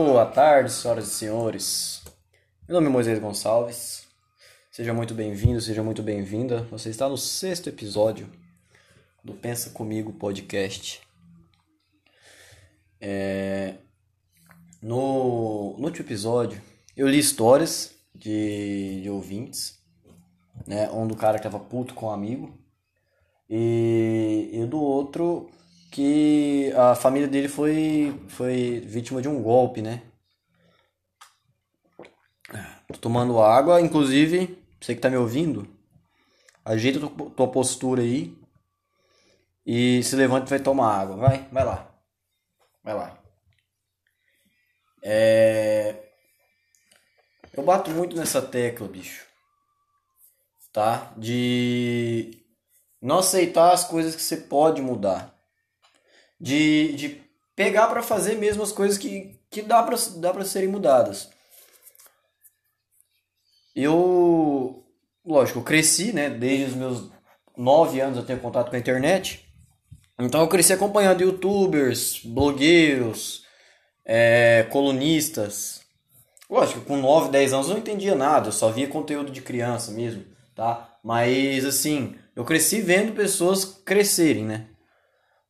Boa 0.00 0.24
tarde, 0.26 0.70
senhoras 0.70 1.08
e 1.08 1.10
senhores. 1.10 2.02
Meu 2.68 2.76
nome 2.76 2.86
é 2.86 2.90
Moisés 2.90 3.18
Gonçalves. 3.18 4.06
Seja 4.70 4.94
muito 4.94 5.12
bem-vindo, 5.12 5.60
seja 5.60 5.82
muito 5.82 6.04
bem-vinda. 6.04 6.62
Você 6.70 6.88
está 6.88 7.08
no 7.08 7.18
sexto 7.18 7.68
episódio 7.68 8.30
do 9.24 9.34
Pensa 9.34 9.70
Comigo 9.70 10.12
podcast. 10.12 11.00
É... 13.00 13.74
No... 14.80 15.76
no 15.78 15.86
último 15.86 16.06
episódio, 16.06 16.62
eu 16.96 17.08
li 17.08 17.18
histórias 17.18 17.92
de, 18.14 19.00
de 19.02 19.10
ouvintes, 19.10 19.80
né? 20.64 20.88
Um 20.92 21.08
do 21.08 21.16
cara 21.16 21.38
que 21.38 21.42
tava 21.42 21.58
puto 21.58 21.92
com 21.92 22.06
um 22.06 22.10
amigo 22.12 22.56
e, 23.50 24.48
e 24.52 24.64
do 24.64 24.80
outro 24.80 25.50
que 25.90 26.72
a 26.76 26.94
família 26.94 27.28
dele 27.28 27.48
foi, 27.48 28.20
foi 28.28 28.80
vítima 28.80 29.22
de 29.22 29.28
um 29.28 29.42
golpe, 29.42 29.82
né? 29.82 30.02
Tô 32.92 32.98
tomando 32.98 33.40
água, 33.40 33.80
inclusive, 33.80 34.64
você 34.80 34.94
que 34.94 35.00
tá 35.00 35.10
me 35.10 35.16
ouvindo, 35.16 35.68
ajeita 36.64 37.00
tua 37.00 37.50
postura 37.50 38.00
aí 38.00 38.36
e 39.66 40.02
se 40.02 40.16
levanta 40.16 40.46
e 40.46 40.50
vai 40.50 40.60
tomar 40.60 40.98
água. 40.98 41.16
Vai, 41.16 41.46
vai 41.52 41.64
lá. 41.64 41.94
Vai 42.82 42.94
lá. 42.94 43.22
É... 45.02 46.10
Eu 47.52 47.62
bato 47.62 47.90
muito 47.90 48.16
nessa 48.16 48.40
tecla, 48.40 48.88
bicho. 48.88 49.26
Tá? 50.72 51.12
De 51.16 52.42
não 53.02 53.18
aceitar 53.18 53.72
as 53.72 53.84
coisas 53.84 54.16
que 54.16 54.22
você 54.22 54.36
pode 54.38 54.80
mudar 54.80 55.37
de, 56.40 56.92
de 56.94 57.22
pegar 57.56 57.88
para 57.88 58.02
fazer 58.02 58.36
mesmo 58.36 58.62
as 58.62 58.72
coisas 58.72 58.96
que, 58.96 59.40
que 59.50 59.62
dá 59.62 59.82
para 59.82 59.96
dá 60.16 60.32
pra 60.32 60.44
serem 60.44 60.68
mudadas. 60.68 61.28
Eu, 63.74 64.84
lógico, 65.24 65.60
eu 65.60 65.64
cresci, 65.64 66.12
né? 66.12 66.28
Desde 66.28 66.66
os 66.66 66.74
meus 66.74 67.10
9 67.56 68.00
anos 68.00 68.18
eu 68.18 68.24
tenho 68.24 68.40
contato 68.40 68.70
com 68.70 68.76
a 68.76 68.78
internet. 68.78 69.44
Então 70.18 70.40
eu 70.40 70.48
cresci 70.48 70.72
acompanhando 70.72 71.22
youtubers, 71.22 72.20
blogueiros, 72.24 73.44
é, 74.04 74.66
colunistas. 74.70 75.82
Lógico, 76.50 76.80
com 76.80 76.96
9, 76.96 77.30
10 77.30 77.52
anos 77.52 77.68
eu 77.68 77.74
não 77.74 77.80
entendia 77.80 78.14
nada, 78.14 78.48
eu 78.48 78.52
só 78.52 78.70
via 78.70 78.88
conteúdo 78.88 79.30
de 79.30 79.42
criança 79.42 79.92
mesmo, 79.92 80.24
tá? 80.56 80.98
Mas 81.04 81.64
assim, 81.64 82.16
eu 82.34 82.44
cresci 82.44 82.80
vendo 82.80 83.12
pessoas 83.12 83.64
crescerem, 83.64 84.44
né? 84.44 84.66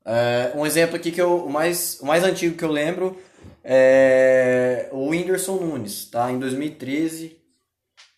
Uh, 0.08 0.60
um 0.60 0.64
exemplo 0.64 0.96
aqui 0.96 1.12
que 1.12 1.20
eu, 1.20 1.44
o, 1.44 1.50
mais, 1.50 2.00
o 2.00 2.06
mais 2.06 2.24
antigo 2.24 2.56
que 2.56 2.64
eu 2.64 2.72
lembro 2.72 3.20
é 3.62 4.88
o 4.90 5.08
Whindersson 5.08 5.56
Nunes, 5.56 6.06
tá? 6.06 6.32
Em 6.32 6.38
2013 6.38 7.36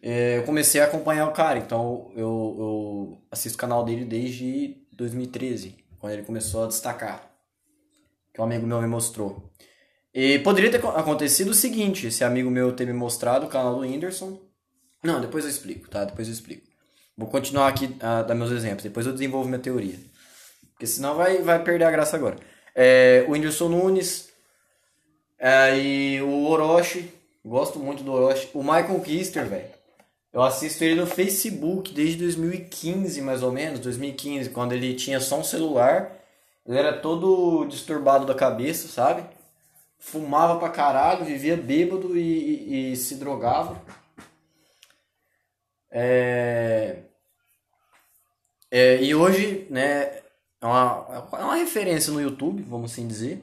é, 0.00 0.38
eu 0.38 0.44
comecei 0.44 0.80
a 0.80 0.84
acompanhar 0.84 1.26
o 1.26 1.32
cara, 1.32 1.58
então 1.58 2.12
eu, 2.14 2.56
eu 2.58 3.22
assisto 3.28 3.58
o 3.58 3.60
canal 3.60 3.84
dele 3.84 4.04
desde 4.04 4.76
2013, 4.92 5.76
quando 5.98 6.12
ele 6.12 6.22
começou 6.22 6.64
a 6.64 6.68
destacar, 6.68 7.28
que 8.32 8.40
um 8.40 8.44
amigo 8.44 8.66
meu 8.66 8.80
me 8.80 8.86
mostrou. 8.86 9.50
E 10.14 10.38
poderia 10.38 10.70
ter 10.70 10.84
acontecido 10.86 11.50
o 11.50 11.54
seguinte, 11.54 12.06
esse 12.06 12.22
amigo 12.22 12.50
meu 12.50 12.72
ter 12.72 12.86
me 12.86 12.92
mostrado 12.92 13.46
o 13.46 13.48
canal 13.48 13.74
do 13.74 13.80
Whindersson. 13.80 14.38
Não, 15.02 15.20
depois 15.20 15.44
eu 15.44 15.50
explico, 15.50 15.88
tá? 15.90 16.04
Depois 16.04 16.28
eu 16.28 16.34
explico. 16.34 16.66
Vou 17.16 17.28
continuar 17.28 17.66
aqui 17.66 17.96
a 18.00 18.22
dar 18.22 18.34
meus 18.36 18.52
exemplos, 18.52 18.84
depois 18.84 19.06
eu 19.06 19.12
desenvolvo 19.12 19.48
minha 19.48 19.60
teoria. 19.60 19.98
Porque 20.80 20.86
senão 20.86 21.14
vai, 21.14 21.42
vai 21.42 21.62
perder 21.62 21.84
a 21.84 21.90
graça 21.90 22.16
agora. 22.16 22.38
É, 22.74 23.26
o 23.28 23.32
Whindersson 23.32 23.68
Nunes. 23.68 24.30
É, 25.38 25.76
e 25.78 26.22
o 26.22 26.46
Orochi. 26.46 27.12
Gosto 27.44 27.78
muito 27.78 28.02
do 28.02 28.10
Orochi. 28.10 28.48
O 28.54 28.62
Michael 28.62 28.98
Kister, 29.00 29.44
velho. 29.44 29.68
Eu 30.32 30.40
assisto 30.40 30.82
ele 30.82 30.94
no 30.94 31.06
Facebook 31.06 31.92
desde 31.92 32.16
2015, 32.16 33.20
mais 33.20 33.42
ou 33.42 33.52
menos. 33.52 33.78
2015, 33.80 34.48
quando 34.48 34.72
ele 34.72 34.94
tinha 34.94 35.20
só 35.20 35.38
um 35.38 35.44
celular. 35.44 36.16
Ele 36.66 36.78
era 36.78 36.94
todo 36.94 37.66
disturbado 37.66 38.24
da 38.24 38.34
cabeça, 38.34 38.88
sabe? 38.88 39.22
Fumava 39.98 40.58
pra 40.58 40.70
caralho, 40.70 41.26
vivia 41.26 41.58
bêbado 41.58 42.16
e, 42.16 42.22
e, 42.22 42.92
e 42.92 42.96
se 42.96 43.16
drogava. 43.16 43.82
É... 45.90 47.00
É, 48.70 49.02
e 49.02 49.14
hoje, 49.14 49.66
né, 49.68 50.20
é 50.60 50.66
uma, 50.66 51.24
é 51.32 51.44
uma 51.44 51.56
referência 51.56 52.12
no 52.12 52.20
YouTube, 52.20 52.62
vamos 52.62 52.92
assim 52.92 53.06
dizer. 53.06 53.42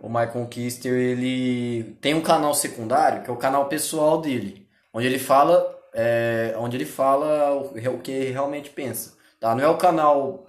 O 0.00 0.08
Michael 0.08 0.46
Kister, 0.46 0.94
ele 0.94 1.94
tem 2.00 2.14
um 2.14 2.22
canal 2.22 2.54
secundário, 2.54 3.22
que 3.22 3.28
é 3.28 3.32
o 3.32 3.36
canal 3.36 3.68
pessoal 3.68 4.20
dele, 4.20 4.66
onde 4.94 5.06
ele 5.06 5.18
fala, 5.18 5.78
é, 5.92 6.54
onde 6.56 6.76
ele 6.76 6.86
fala 6.86 7.52
o, 7.52 7.96
o 7.96 7.98
que 8.00 8.30
realmente 8.30 8.70
pensa. 8.70 9.14
Tá? 9.38 9.54
Não 9.54 9.62
é 9.62 9.68
o 9.68 9.76
canal 9.76 10.46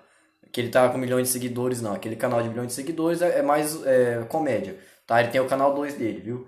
que 0.52 0.62
ele 0.62 0.70
tá 0.70 0.88
com 0.90 0.98
milhões 0.98 1.28
de 1.28 1.34
seguidores, 1.34 1.82
não. 1.82 1.94
Aquele 1.94 2.16
canal 2.16 2.42
de 2.42 2.50
milhões 2.50 2.68
de 2.68 2.74
seguidores 2.74 3.22
é, 3.22 3.40
é 3.40 3.42
mais 3.42 3.86
é, 3.86 4.24
comédia. 4.30 4.78
Tá? 5.06 5.22
Ele 5.22 5.32
tem 5.32 5.42
o 5.42 5.48
canal 5.48 5.74
2 5.74 5.96
dele, 5.96 6.22
viu? 6.22 6.48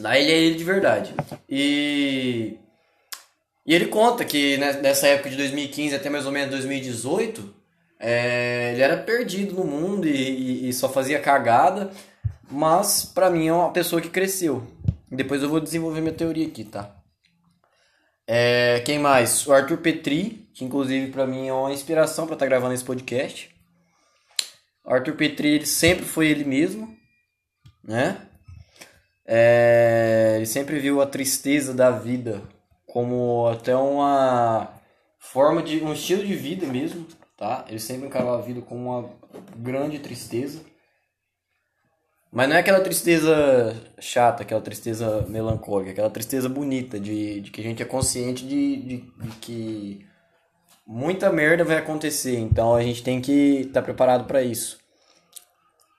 Lá 0.00 0.18
ele 0.18 0.32
é 0.32 0.38
ele 0.38 0.54
de 0.56 0.64
verdade. 0.64 1.14
E, 1.48 2.58
e 3.66 3.74
ele 3.74 3.86
conta 3.86 4.24
que 4.24 4.56
nessa 4.56 5.06
época 5.06 5.28
de 5.28 5.36
2015 5.36 5.94
até 5.94 6.08
mais 6.08 6.24
ou 6.26 6.32
menos 6.32 6.50
2018 6.50 7.63
é, 8.06 8.72
ele 8.72 8.82
era 8.82 8.98
perdido 8.98 9.54
no 9.54 9.64
mundo 9.64 10.06
e, 10.06 10.10
e, 10.10 10.68
e 10.68 10.72
só 10.74 10.90
fazia 10.90 11.18
cagada, 11.18 11.90
mas 12.50 13.02
para 13.02 13.30
mim 13.30 13.48
é 13.48 13.52
uma 13.52 13.72
pessoa 13.72 14.02
que 14.02 14.10
cresceu. 14.10 14.62
Depois 15.10 15.42
eu 15.42 15.48
vou 15.48 15.58
desenvolver 15.58 16.02
minha 16.02 16.12
teoria 16.12 16.46
aqui, 16.46 16.64
tá? 16.64 16.94
É, 18.26 18.82
quem 18.84 18.98
mais? 18.98 19.46
O 19.46 19.54
Arthur 19.54 19.78
Petri, 19.78 20.46
que 20.52 20.66
inclusive 20.66 21.10
para 21.12 21.26
mim 21.26 21.48
é 21.48 21.52
uma 21.54 21.72
inspiração 21.72 22.26
para 22.26 22.34
estar 22.34 22.44
tá 22.44 22.50
gravando 22.50 22.74
esse 22.74 22.84
podcast. 22.84 23.50
O 24.84 24.92
Arthur 24.92 25.16
Petri 25.16 25.48
ele 25.48 25.66
sempre 25.66 26.04
foi 26.04 26.28
ele 26.28 26.44
mesmo, 26.44 26.94
né? 27.82 28.18
É, 29.26 30.34
ele 30.36 30.46
sempre 30.46 30.78
viu 30.78 31.00
a 31.00 31.06
tristeza 31.06 31.72
da 31.72 31.90
vida 31.90 32.42
como 32.86 33.48
até 33.48 33.74
uma 33.74 34.68
forma 35.18 35.62
de 35.62 35.82
um 35.82 35.94
estilo 35.94 36.22
de 36.22 36.34
vida 36.34 36.66
mesmo, 36.66 37.06
tá? 37.44 37.66
Ele 37.68 37.78
sempre 37.78 38.06
encarava 38.06 38.38
a 38.38 38.40
vida 38.40 38.62
com 38.62 38.74
uma 38.74 39.10
grande 39.58 39.98
tristeza. 39.98 40.60
Mas 42.32 42.48
não 42.48 42.56
é 42.56 42.60
aquela 42.60 42.80
tristeza 42.80 43.76
chata, 44.00 44.42
aquela 44.42 44.62
tristeza 44.62 45.26
melancólica, 45.28 45.90
aquela 45.90 46.10
tristeza 46.10 46.48
bonita 46.48 46.98
de, 46.98 47.42
de 47.42 47.50
que 47.50 47.60
a 47.60 47.64
gente 47.64 47.82
é 47.82 47.86
consciente 47.86 48.46
de, 48.46 48.76
de, 48.76 48.96
de 48.96 49.30
que 49.42 50.06
muita 50.86 51.30
merda 51.30 51.64
vai 51.64 51.76
acontecer, 51.76 52.36
então 52.38 52.74
a 52.74 52.82
gente 52.82 53.02
tem 53.02 53.20
que 53.20 53.60
estar 53.60 53.80
tá 53.80 53.82
preparado 53.82 54.24
para 54.24 54.42
isso. 54.42 54.78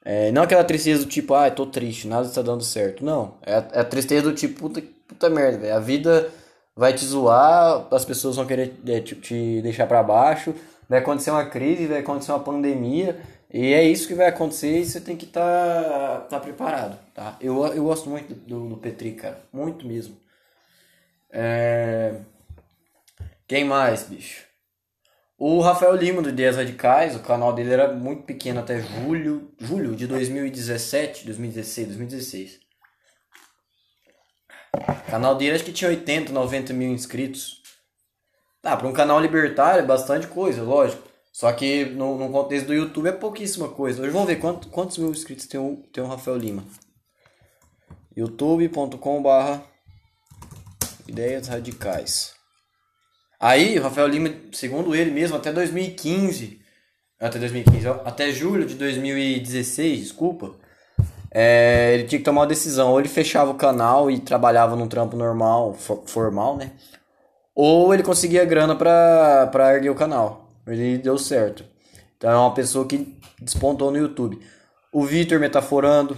É, 0.03 0.31
não 0.31 0.43
aquela 0.43 0.63
tristeza 0.63 1.05
do 1.05 1.09
tipo, 1.09 1.33
ah, 1.33 1.49
tô 1.49 1.65
triste, 1.65 2.07
nada 2.07 2.27
está 2.27 2.41
dando 2.41 2.63
certo. 2.63 3.05
Não, 3.05 3.37
é 3.43 3.53
a, 3.53 3.67
é 3.73 3.79
a 3.81 3.85
tristeza 3.85 4.23
do 4.23 4.33
tipo, 4.33 4.59
puta, 4.59 4.83
puta 5.07 5.29
merda, 5.29 5.73
a 5.73 5.79
vida 5.79 6.29
vai 6.75 6.91
te 6.93 7.05
zoar, 7.05 7.87
as 7.91 8.03
pessoas 8.03 8.35
vão 8.35 8.45
querer 8.45 8.73
é, 8.87 8.99
te, 8.99 9.15
te 9.15 9.61
deixar 9.61 9.87
para 9.87 10.03
baixo, 10.03 10.53
vai 10.89 10.99
acontecer 10.99 11.31
uma 11.31 11.45
crise, 11.45 11.87
vai 11.87 11.99
acontecer 11.99 12.31
uma 12.31 12.43
pandemia, 12.43 13.19
e 13.51 13.73
é 13.73 13.83
isso 13.83 14.07
que 14.07 14.13
vai 14.13 14.27
acontecer 14.27 14.79
e 14.79 14.85
você 14.85 14.99
tem 14.99 15.15
que 15.15 15.25
estar 15.25 15.41
tá, 15.41 16.19
tá 16.29 16.39
preparado, 16.39 16.99
tá? 17.13 17.37
Eu, 17.39 17.65
eu 17.67 17.83
gosto 17.83 18.09
muito 18.09 18.33
do, 18.33 18.69
do 18.69 18.77
Petri, 18.77 19.13
cara, 19.13 19.41
muito 19.53 19.87
mesmo. 19.87 20.17
É... 21.29 22.15
Quem 23.47 23.63
mais, 23.63 24.03
bicho? 24.03 24.45
O 25.37 25.59
Rafael 25.59 25.93
Lima 25.95 26.21
do 26.21 26.29
Ideias 26.29 26.55
Radicais, 26.55 27.15
o 27.15 27.19
canal 27.19 27.51
dele 27.53 27.73
era 27.73 27.93
muito 27.93 28.23
pequeno 28.23 28.61
até 28.61 28.79
julho, 28.79 29.51
julho 29.59 29.93
de 29.95 30.07
2017, 30.07 31.25
2016, 31.25 31.87
2016. 31.87 32.59
O 34.73 35.11
canal 35.11 35.35
dele 35.35 35.55
acho 35.55 35.65
que 35.65 35.73
tinha 35.73 35.89
80, 35.89 36.31
90 36.31 36.73
mil 36.73 36.89
inscritos. 36.89 37.61
Tá, 38.65 38.75
para 38.75 38.87
um 38.87 38.93
canal 38.93 39.21
libertário 39.21 39.81
é 39.81 39.85
bastante 39.85 40.25
coisa, 40.25 40.63
lógico. 40.63 41.03
Só 41.31 41.53
que 41.53 41.85
no, 41.85 42.17
no 42.17 42.31
contexto 42.31 42.65
do 42.65 42.73
YouTube 42.73 43.07
é 43.07 43.11
pouquíssima 43.11 43.69
coisa. 43.69 44.01
Hoje 44.01 44.09
vamos 44.09 44.27
ver 44.27 44.37
quanto, 44.37 44.69
quantos 44.69 44.97
mil 44.97 45.11
inscritos 45.11 45.45
tem 45.45 45.59
o, 45.59 45.83
tem 45.93 46.03
o 46.03 46.07
Rafael 46.07 46.35
Lima. 46.35 46.63
youtube.com 48.17 49.21
ideias 51.07 51.47
radicais. 51.47 52.33
Aí, 53.39 53.77
o 53.77 53.83
Rafael 53.83 54.07
Lima, 54.07 54.33
segundo 54.51 54.95
ele 54.95 55.11
mesmo, 55.11 55.37
até 55.37 55.53
2015, 55.53 56.59
até 57.19 57.37
2015, 57.37 57.87
até 58.03 58.31
julho 58.31 58.65
de 58.65 58.73
2016, 58.73 59.99
desculpa, 59.99 60.55
é, 61.29 61.91
ele 61.93 62.05
tinha 62.05 62.17
que 62.17 62.25
tomar 62.25 62.41
uma 62.41 62.47
decisão. 62.47 62.93
Ou 62.93 62.99
ele 62.99 63.09
fechava 63.09 63.51
o 63.51 63.55
canal 63.55 64.09
e 64.09 64.19
trabalhava 64.19 64.75
num 64.75 64.87
trampo 64.87 65.15
normal, 65.15 65.75
formal, 66.07 66.57
né? 66.57 66.71
Ou 67.55 67.93
ele 67.93 68.03
conseguia 68.03 68.43
grana 68.43 68.75
pra, 68.75 69.47
pra 69.47 69.73
erguer 69.73 69.89
o 69.89 69.95
canal. 69.95 70.49
Ele 70.67 70.97
deu 70.97 71.17
certo. 71.17 71.63
Então 72.17 72.29
é 72.29 72.35
uma 72.35 72.53
pessoa 72.53 72.85
que 72.85 73.17
despontou 73.39 73.89
no 73.89 73.97
YouTube. 73.97 74.39
O 74.91 75.05
Vitor 75.05 75.39
metaforando. 75.39 76.17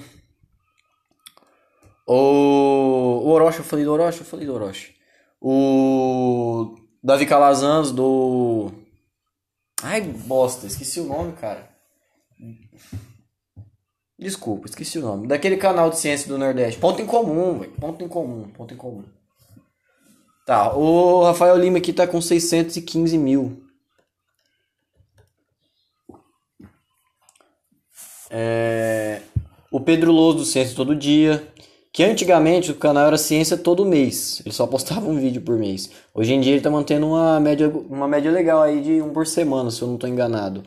O, 2.08 3.22
o 3.24 3.30
Orochi, 3.30 3.60
eu 3.60 3.66
falei 3.66 3.86
do 3.86 3.92
Orochi, 3.92 4.20
eu 4.22 4.26
falei 4.26 4.46
do 4.48 4.54
Orochi. 4.56 4.96
O 5.40 6.76
Davi 7.04 7.26
Calazans 7.26 7.92
do. 7.92 8.72
Ai, 9.84 10.02
bosta, 10.02 10.66
esqueci 10.66 11.00
o 11.00 11.06
nome, 11.06 11.34
cara. 11.34 11.70
Desculpa, 14.18 14.68
esqueci 14.68 14.98
o 14.98 15.02
nome. 15.02 15.28
Daquele 15.28 15.58
canal 15.58 15.92
de 15.92 16.00
ciência 16.00 16.28
do 16.28 16.38
Nordeste. 16.38 16.80
Ponto 16.80 17.00
em 17.02 17.06
comum, 17.06 17.60
velho. 17.60 17.72
Ponto 17.74 18.04
em 18.04 18.08
comum, 18.08 18.50
ponto 18.50 18.74
em 18.74 18.78
comum. 18.78 19.04
Tá, 20.48 20.74
o 20.74 21.26
Rafael 21.26 21.58
Lima 21.58 21.80
aqui 21.80 21.92
tá 21.92 22.08
com 22.08 22.22
615 22.22 23.18
mil. 23.18 23.62
É... 28.30 29.24
O 29.70 29.82
Pedro 29.82 30.10
Louso 30.10 30.38
do 30.38 30.46
Ciência 30.46 30.74
Todo 30.74 30.96
Dia. 30.96 31.46
Que 31.92 32.02
antigamente 32.02 32.72
o 32.72 32.76
canal 32.76 33.08
era 33.08 33.18
Ciência 33.18 33.58
Todo 33.58 33.86
Mês. 33.86 34.42
Ele 34.46 34.56
só 34.56 34.66
postava 34.66 35.02
um 35.10 35.20
vídeo 35.20 35.42
por 35.42 35.58
mês. 35.58 35.90
Hoje 36.16 36.34
em 36.34 36.40
dia 36.40 36.54
ele 36.54 36.62
tá 36.62 36.70
mantendo 36.70 37.08
uma 37.08 37.42
média, 37.42 37.68
uma 37.68 38.08
média 38.08 38.32
legal 38.32 38.62
aí 38.62 38.80
de 38.82 39.02
um 39.02 39.12
por 39.12 39.28
semana, 39.28 39.70
se 39.70 39.82
eu 39.82 39.88
não 39.90 39.98
tô 39.98 40.08
enganado. 40.08 40.64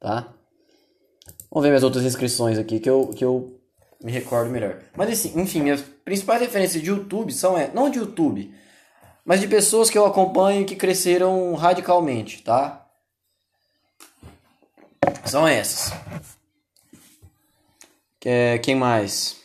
Tá? 0.00 0.34
Vamos 1.52 1.62
ver 1.62 1.68
minhas 1.68 1.84
outras 1.84 2.04
inscrições 2.04 2.58
aqui 2.58 2.80
que 2.80 2.90
eu, 2.90 3.12
que 3.14 3.24
eu 3.24 3.60
me 4.02 4.10
recordo 4.10 4.50
melhor. 4.50 4.80
Mas 4.96 5.10
assim, 5.10 5.40
enfim, 5.40 5.62
minhas 5.62 5.82
principais 6.04 6.40
referências 6.40 6.82
de 6.82 6.90
YouTube 6.90 7.32
são, 7.32 7.56
é, 7.56 7.70
não 7.72 7.88
de 7.88 8.00
YouTube, 8.00 8.52
mas 9.24 9.40
de 9.40 9.48
pessoas 9.48 9.88
que 9.88 9.96
eu 9.96 10.04
acompanho 10.04 10.66
que 10.66 10.76
cresceram 10.76 11.54
radicalmente, 11.54 12.42
tá? 12.42 12.86
São 15.24 15.48
essas. 15.48 15.92
É, 18.24 18.58
quem 18.58 18.74
mais? 18.74 19.36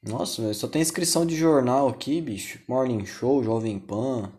Nossa, 0.00 0.54
só 0.54 0.68
tem 0.68 0.80
inscrição 0.80 1.26
de 1.26 1.36
jornal 1.36 1.88
aqui, 1.88 2.20
bicho. 2.20 2.60
Morning 2.68 3.04
Show, 3.04 3.42
Jovem 3.42 3.78
Pan, 3.78 4.32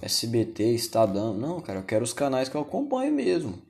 SBT, 0.00 0.74
Estadão. 0.74 1.34
Não, 1.34 1.60
cara, 1.60 1.80
eu 1.80 1.84
quero 1.84 2.04
os 2.04 2.14
canais 2.14 2.48
que 2.48 2.56
eu 2.56 2.62
acompanho 2.62 3.12
mesmo. 3.12 3.62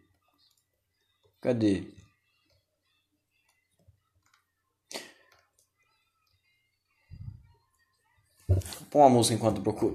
Cadê? 1.41 1.85
Põe 8.91 9.03
uma 9.03 9.11
música 9.11 9.35
enquanto 9.35 9.61
procuro. 9.61 9.95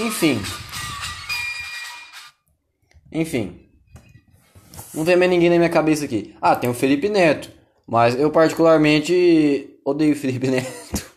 Enfim. 0.00 0.40
Enfim. 3.12 3.60
Não 4.94 5.04
tem 5.04 5.16
mais 5.16 5.30
ninguém 5.30 5.50
na 5.50 5.56
minha 5.56 5.68
cabeça 5.68 6.06
aqui. 6.06 6.34
Ah, 6.40 6.56
tem 6.56 6.70
o 6.70 6.74
Felipe 6.74 7.08
Neto. 7.08 7.50
Mas 7.86 8.18
eu 8.18 8.30
particularmente 8.30 9.78
odeio 9.84 10.14
o 10.14 10.16
Felipe 10.16 10.46
Neto. 10.50 11.10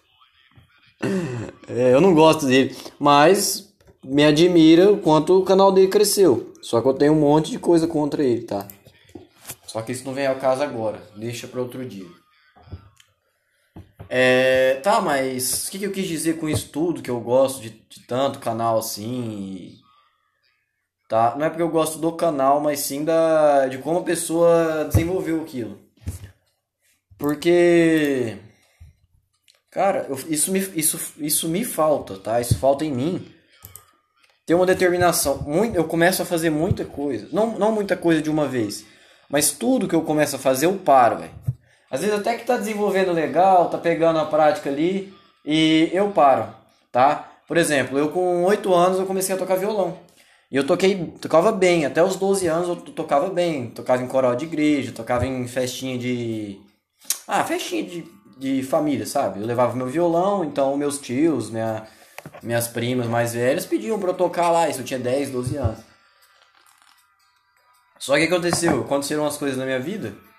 é, 1.70 1.94
eu 1.94 2.02
não 2.02 2.14
gosto 2.14 2.46
dele. 2.46 2.76
Mas 3.00 3.74
me 4.04 4.26
admira 4.26 4.92
o 4.92 4.98
quanto 4.98 5.40
o 5.40 5.46
canal 5.46 5.72
dele 5.72 5.88
cresceu. 5.88 6.54
Só 6.62 6.82
que 6.82 6.88
eu 6.88 6.94
tenho 6.94 7.14
um 7.14 7.20
monte 7.20 7.52
de 7.52 7.60
coisa 7.60 7.88
contra 7.88 8.24
ele, 8.24 8.42
tá? 8.42 8.68
Só 9.66 9.82
que 9.82 9.92
isso 9.92 10.06
não 10.06 10.14
vem 10.14 10.28
ao 10.28 10.36
caso 10.36 10.62
agora. 10.62 11.02
Deixa 11.16 11.48
para 11.48 11.62
outro 11.62 11.86
dia. 11.88 12.08
É, 14.16 14.76
tá, 14.84 15.02
mas 15.02 15.68
o 15.68 15.72
que, 15.72 15.80
que, 15.80 15.86
eu 15.88 15.92
quis 15.92 16.08
dizer 16.08 16.38
com 16.38 16.48
isso 16.48 16.70
tudo? 16.70 17.02
Que 17.02 17.10
eu 17.10 17.20
gosto 17.20 17.60
de, 17.60 17.72
de 17.72 18.02
tanto 18.02 18.38
canal 18.38 18.78
assim. 18.78 19.80
Tá? 21.10 21.36
Não 21.36 21.48
é 21.48 21.50
porque 21.50 21.64
eu 21.64 21.70
gosto 21.70 21.98
do 21.98 22.12
canal, 22.12 22.62
mas 22.62 22.82
sim 22.82 23.04
da, 23.04 23.66
de 23.66 23.80
como 23.80 23.98
a 23.98 24.04
pessoa 24.04 24.86
desenvolveu 24.86 25.42
aquilo. 25.42 25.80
Porque. 27.18 28.38
Cara, 29.72 30.06
eu, 30.08 30.16
isso, 30.30 30.52
me, 30.52 30.60
isso, 30.60 31.00
isso 31.18 31.50
me 31.50 31.66
falta, 31.66 32.16
tá? 32.16 32.40
Isso 32.40 32.60
falta 32.60 32.86
em 32.86 32.92
mim. 32.92 33.34
Ter 34.46 34.54
uma 34.54 34.68
determinação. 34.68 35.42
Muito, 35.42 35.76
eu 35.76 35.86
começo 35.86 36.22
a 36.22 36.26
fazer 36.26 36.52
muita 36.52 36.86
coisa. 36.86 37.28
Não, 37.32 37.58
não 37.58 37.72
muita 37.72 37.98
coisa 37.98 38.22
de 38.22 38.30
uma 38.30 38.48
vez. 38.48 38.86
Mas 39.28 39.54
tudo 39.54 39.88
que 39.88 39.96
eu 39.96 40.04
começo 40.04 40.36
a 40.36 40.40
fazer, 40.40 40.68
eu 40.68 40.78
paro, 40.78 41.18
velho. 41.18 41.43
Às 41.94 42.02
vezes 42.02 42.16
até 42.16 42.36
que 42.36 42.44
tá 42.44 42.58
desenvolvendo 42.58 43.12
legal, 43.14 43.70
tá 43.70 43.78
pegando 43.78 44.18
a 44.18 44.26
prática 44.26 44.68
ali 44.68 45.14
e 45.46 45.92
eu 45.94 46.10
paro, 46.10 46.48
tá? 46.92 47.32
Por 47.48 47.56
exemplo, 47.56 48.00
eu 48.00 48.10
com 48.10 48.44
8 48.46 48.74
anos 48.74 48.98
eu 48.98 49.06
comecei 49.06 49.36
a 49.36 49.38
tocar 49.38 49.58
violão. 49.58 50.00
E 50.50 50.56
eu 50.56 50.66
toquei, 50.66 51.14
tocava 51.22 51.52
bem, 51.52 51.86
até 51.86 52.04
os 52.04 52.16
12 52.16 52.48
anos 52.48 52.68
eu 52.68 52.76
tocava 52.78 53.30
bem, 53.30 53.68
tocava 53.68 54.02
em 54.02 54.08
coral 54.08 54.36
de 54.36 54.46
igreja, 54.46 54.92
tocava 54.92 55.28
em 55.28 55.48
festinha 55.48 55.96
de 55.96 56.60
ah, 57.28 57.44
festinha 57.44 57.84
de, 57.84 58.04
de 58.40 58.64
família, 58.64 59.06
sabe? 59.06 59.42
Eu 59.42 59.46
levava 59.46 59.76
meu 59.76 59.86
violão, 59.86 60.44
então 60.44 60.76
meus 60.76 60.98
tios, 60.98 61.52
minha, 61.52 61.84
minhas 62.42 62.68
primas 62.68 63.06
mais 63.06 63.36
velhas 63.36 63.68
pediam 63.68 64.00
para 64.00 64.10
eu 64.10 64.16
tocar 64.16 64.50
lá, 64.50 64.68
isso 64.68 64.80
eu 64.80 64.86
tinha 64.86 65.00
10, 65.00 65.30
12 65.30 65.58
anos. 65.58 65.80
Só 68.00 68.16
que 68.16 68.24
aconteceu, 68.24 68.82
aconteceram 68.82 69.22
umas 69.22 69.38
coisas 69.38 69.60
na 69.60 69.66
minha 69.66 69.80
vida 69.80 70.33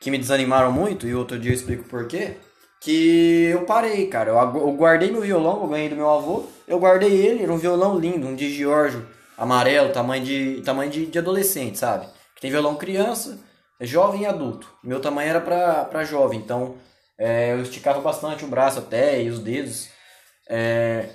que 0.00 0.10
me 0.10 0.18
desanimaram 0.18 0.72
muito, 0.72 1.06
e 1.06 1.14
outro 1.14 1.38
dia 1.38 1.50
eu 1.50 1.54
explico 1.54 1.84
por 1.84 2.06
quê, 2.06 2.36
que 2.80 3.46
eu 3.50 3.64
parei, 3.64 4.06
cara. 4.06 4.30
Eu, 4.30 4.72
guardei 4.72 5.10
meu 5.10 5.22
violão, 5.22 5.62
eu 5.62 5.68
ganhei 5.68 5.88
do 5.88 5.96
meu 5.96 6.08
avô, 6.08 6.46
eu 6.66 6.78
guardei 6.78 7.12
ele, 7.12 7.42
era 7.42 7.52
um 7.52 7.58
violão 7.58 7.98
lindo, 7.98 8.26
um 8.26 8.34
de 8.34 8.52
Giorgio, 8.52 9.06
amarelo, 9.36 9.92
tamanho 9.92 10.24
de, 10.24 10.62
tamanho 10.64 10.90
de, 10.90 11.06
de 11.06 11.18
adolescente, 11.18 11.78
sabe? 11.78 12.06
Tem 12.40 12.50
violão 12.50 12.76
criança, 12.76 13.38
jovem 13.80 14.22
e 14.22 14.26
adulto. 14.26 14.70
Meu 14.82 15.00
tamanho 15.00 15.30
era 15.30 15.40
pra, 15.40 15.84
pra 15.84 16.04
jovem, 16.04 16.38
então 16.38 16.76
é, 17.18 17.52
eu 17.52 17.62
esticava 17.62 18.00
bastante 18.00 18.44
o 18.44 18.48
braço 18.48 18.78
até 18.78 19.22
e 19.22 19.28
os 19.28 19.40
dedos. 19.40 19.88
É, 20.48 21.10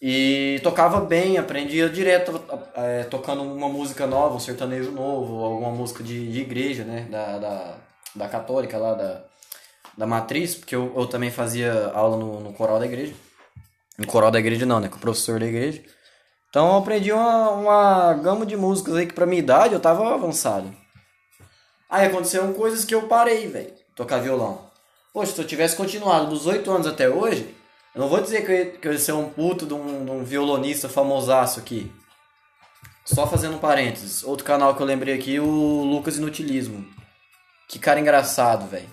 e 0.00 0.60
tocava 0.62 1.00
bem, 1.00 1.38
aprendia 1.38 1.88
direto 1.88 2.40
é, 2.74 3.04
tocando 3.04 3.42
uma 3.42 3.68
música 3.68 4.06
nova, 4.06 4.36
um 4.36 4.40
sertanejo 4.40 4.92
novo, 4.92 5.42
alguma 5.44 5.70
música 5.70 6.04
de, 6.04 6.30
de 6.30 6.40
igreja, 6.40 6.84
né? 6.84 7.06
Da, 7.10 7.38
da, 7.38 7.76
da 8.18 8.28
católica 8.28 8.76
lá, 8.76 8.94
da, 8.94 9.24
da 9.96 10.06
matriz, 10.06 10.54
porque 10.54 10.74
eu, 10.74 10.92
eu 10.96 11.06
também 11.06 11.30
fazia 11.30 11.90
aula 11.94 12.16
no, 12.16 12.40
no 12.40 12.52
coral 12.52 12.78
da 12.78 12.86
igreja. 12.86 13.14
No 13.96 14.06
coral 14.06 14.30
da 14.30 14.38
igreja 14.38 14.66
não, 14.66 14.80
né? 14.80 14.88
Com 14.88 14.96
o 14.96 15.00
professor 15.00 15.40
da 15.40 15.46
igreja. 15.46 15.82
Então 16.50 16.68
eu 16.68 16.76
aprendi 16.78 17.12
uma, 17.12 17.50
uma 17.50 18.14
gama 18.14 18.46
de 18.46 18.56
músicas 18.56 18.96
aí 18.96 19.06
que 19.06 19.14
pra 19.14 19.26
minha 19.26 19.40
idade 19.40 19.74
eu 19.74 19.80
tava 19.80 20.14
avançado. 20.14 20.70
Aí 21.90 22.06
aconteceram 22.06 22.52
coisas 22.52 22.84
que 22.84 22.94
eu 22.94 23.08
parei, 23.08 23.48
velho, 23.48 23.72
tocar 23.94 24.18
violão. 24.18 24.68
Poxa, 25.12 25.32
se 25.32 25.40
eu 25.40 25.46
tivesse 25.46 25.74
continuado 25.74 26.28
dos 26.28 26.46
8 26.46 26.70
anos 26.70 26.86
até 26.86 27.08
hoje, 27.08 27.54
eu 27.94 28.00
não 28.00 28.08
vou 28.08 28.20
dizer 28.20 28.44
que 28.44 28.52
eu, 28.52 28.56
ia, 28.56 28.66
que 28.66 28.88
eu 28.88 28.92
ia 28.92 28.98
ser 28.98 29.12
um 29.12 29.28
puto 29.28 29.66
de 29.66 29.74
um, 29.74 30.04
de 30.04 30.10
um 30.10 30.22
violonista 30.22 30.88
famosaço 30.88 31.58
aqui. 31.58 31.90
Só 33.04 33.26
fazendo 33.26 33.56
um 33.56 33.58
parênteses. 33.58 34.22
Outro 34.22 34.44
canal 34.44 34.74
que 34.74 34.82
eu 34.82 34.86
lembrei 34.86 35.14
aqui, 35.14 35.40
o 35.40 35.82
Lucas 35.84 36.18
Inutilismo. 36.18 36.86
Que 37.68 37.78
cara 37.78 38.00
engraçado, 38.00 38.66
velho. 38.66 38.88